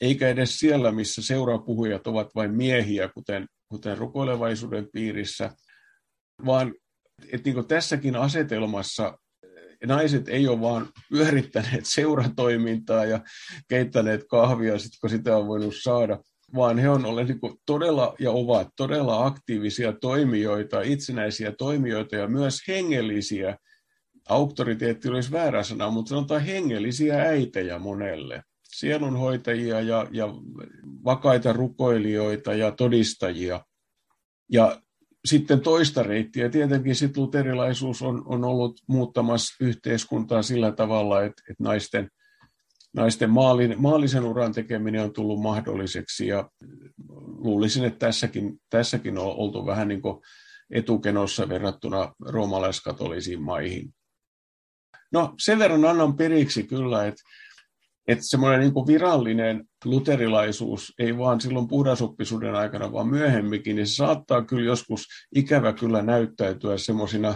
[0.00, 5.50] eikä edes siellä, missä seurapuhujat ovat vain miehiä, kuten, kuten rukoilevaisuuden piirissä,
[6.46, 6.74] vaan
[7.32, 9.18] että niin tässäkin asetelmassa
[9.86, 13.20] naiset ei ole vaan pyörittäneet seuratoimintaa ja
[13.68, 16.18] keittäneet kahvia, sit kun sitä on voinut saada,
[16.54, 22.58] vaan he on olleet niin todella ja ovat todella aktiivisia toimijoita, itsenäisiä toimijoita ja myös
[22.68, 23.56] hengellisiä,
[24.28, 30.28] auktoriteetti olisi väärä sana, mutta sanotaan hengellisiä äitejä monelle, sielunhoitajia ja, ja
[31.04, 33.64] vakaita rukoilijoita ja todistajia.
[34.52, 34.80] Ja
[35.24, 36.48] sitten toista reittiä.
[36.48, 42.10] Tietenkin sit luterilaisuus on, on ollut muuttamassa yhteiskuntaa sillä tavalla, että, että naisten,
[42.96, 46.50] naisten maalin, maallisen uran tekeminen on tullut mahdolliseksi ja
[47.38, 50.20] luulisin, että tässäkin, tässäkin on oltu vähän niin kuin
[50.70, 53.94] etukenossa verrattuna roomalaiskatolisiin maihin.
[55.14, 57.22] No sen verran annan periksi kyllä, että
[58.08, 64.44] että semmoinen niin virallinen luterilaisuus, ei vaan silloin puhdasoppisuuden aikana, vaan myöhemminkin, niin se saattaa
[64.44, 67.34] kyllä joskus ikävä kyllä näyttäytyä semmoisina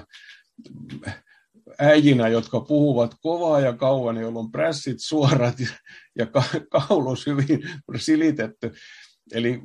[1.79, 5.55] äijinä, jotka puhuvat kovaa ja kauan, joilla on prässit suorat
[6.19, 6.27] ja
[6.71, 7.61] kaulus hyvin
[7.97, 8.73] silitetty.
[9.33, 9.61] Eli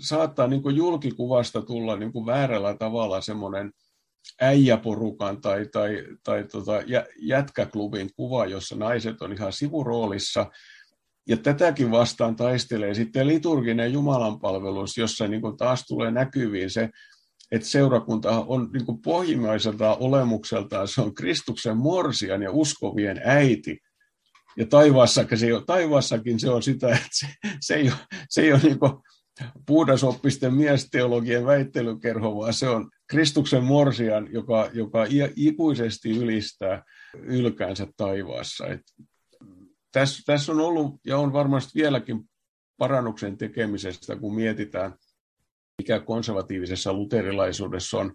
[0.00, 3.72] saattaa niin julkikuvasta tulla niin väärällä tavalla semmoinen
[4.40, 6.72] äijäporukan tai, tai, tai tota,
[7.20, 10.50] jätkäklubin kuva, jossa naiset on ihan sivuroolissa.
[11.28, 16.90] Ja tätäkin vastaan taistelee sitten liturginen jumalanpalvelus, jossa niin kuin taas tulee näkyviin se,
[17.52, 23.78] että seurakunta on niin kuin pohjimmaiselta olemukseltaan, se on Kristuksen morsian ja uskovien äiti.
[24.56, 27.26] Ja taivaassakin se, taivaassakin se on sitä, että se,
[27.60, 27.98] se ei ole,
[28.28, 28.92] se ei ole niin kuin
[29.66, 35.06] puhdasoppisten miesteologien väittelykerho, vaan se on Kristuksen morsian, joka, joka
[35.36, 36.82] ikuisesti ylistää
[37.14, 38.64] ylkäänsä taivaassa.
[39.92, 42.24] Tässä, tässä on ollut ja on varmasti vieläkin
[42.78, 44.94] parannuksen tekemisestä, kun mietitään,
[45.78, 48.14] mikä konservatiivisessa luterilaisuudessa on,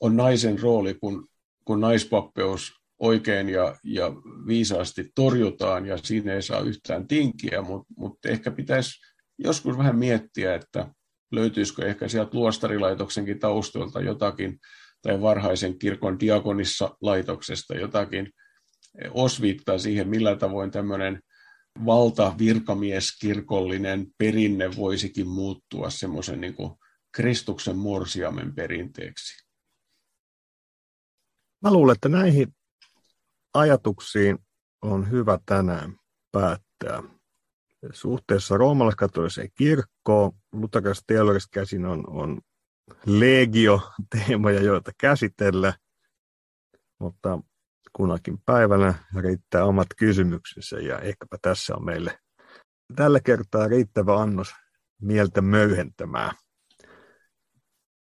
[0.00, 1.28] on naisen rooli, kun,
[1.64, 4.12] kun naispappeus oikein ja, ja
[4.46, 9.00] viisaasti torjutaan ja siinä ei saa yhtään tinkiä, mutta mut ehkä pitäisi
[9.38, 10.88] joskus vähän miettiä, että
[11.32, 14.58] löytyisikö ehkä sieltä luostarilaitoksenkin taustalta jotakin,
[15.02, 18.32] tai varhaisen kirkon diakonissa laitoksesta jotakin
[19.10, 21.20] osviittaa siihen, millä tavoin tämmöinen
[21.86, 26.54] valta virkamieskirkollinen perinne voisikin muuttua semmoisen niin
[27.12, 29.46] Kristuksen morsiamen perinteeksi.
[31.62, 32.54] Mä luulen, että näihin
[33.54, 34.38] ajatuksiin
[34.82, 35.96] on hyvä tänään
[36.32, 37.02] päättää
[37.92, 40.32] suhteessa roomalaiskatoliseen kirkkoon.
[40.52, 42.40] Luterilaisesta käsin on, on
[43.06, 45.74] legio-teemoja, joita käsitellä,
[47.00, 47.38] mutta
[47.92, 52.18] kunakin päivänä riittää omat kysymyksensä ja ehkäpä tässä on meille
[52.96, 54.54] tällä kertaa riittävä annos
[55.00, 56.32] mieltä möyhentämään.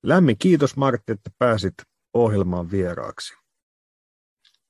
[0.04, 1.74] Lämmin kiitos Martti, että pääsit
[2.14, 3.34] ohjelmaan vieraaksi.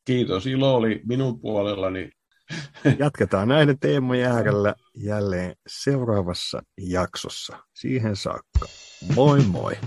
[0.05, 2.11] Kiitos, ilo oli minun puolellani
[2.99, 7.57] Jatketaan näiden teemojen äärellä jälleen seuraavassa jaksossa.
[7.73, 8.65] Siihen saakka.
[9.15, 9.77] Moi moi!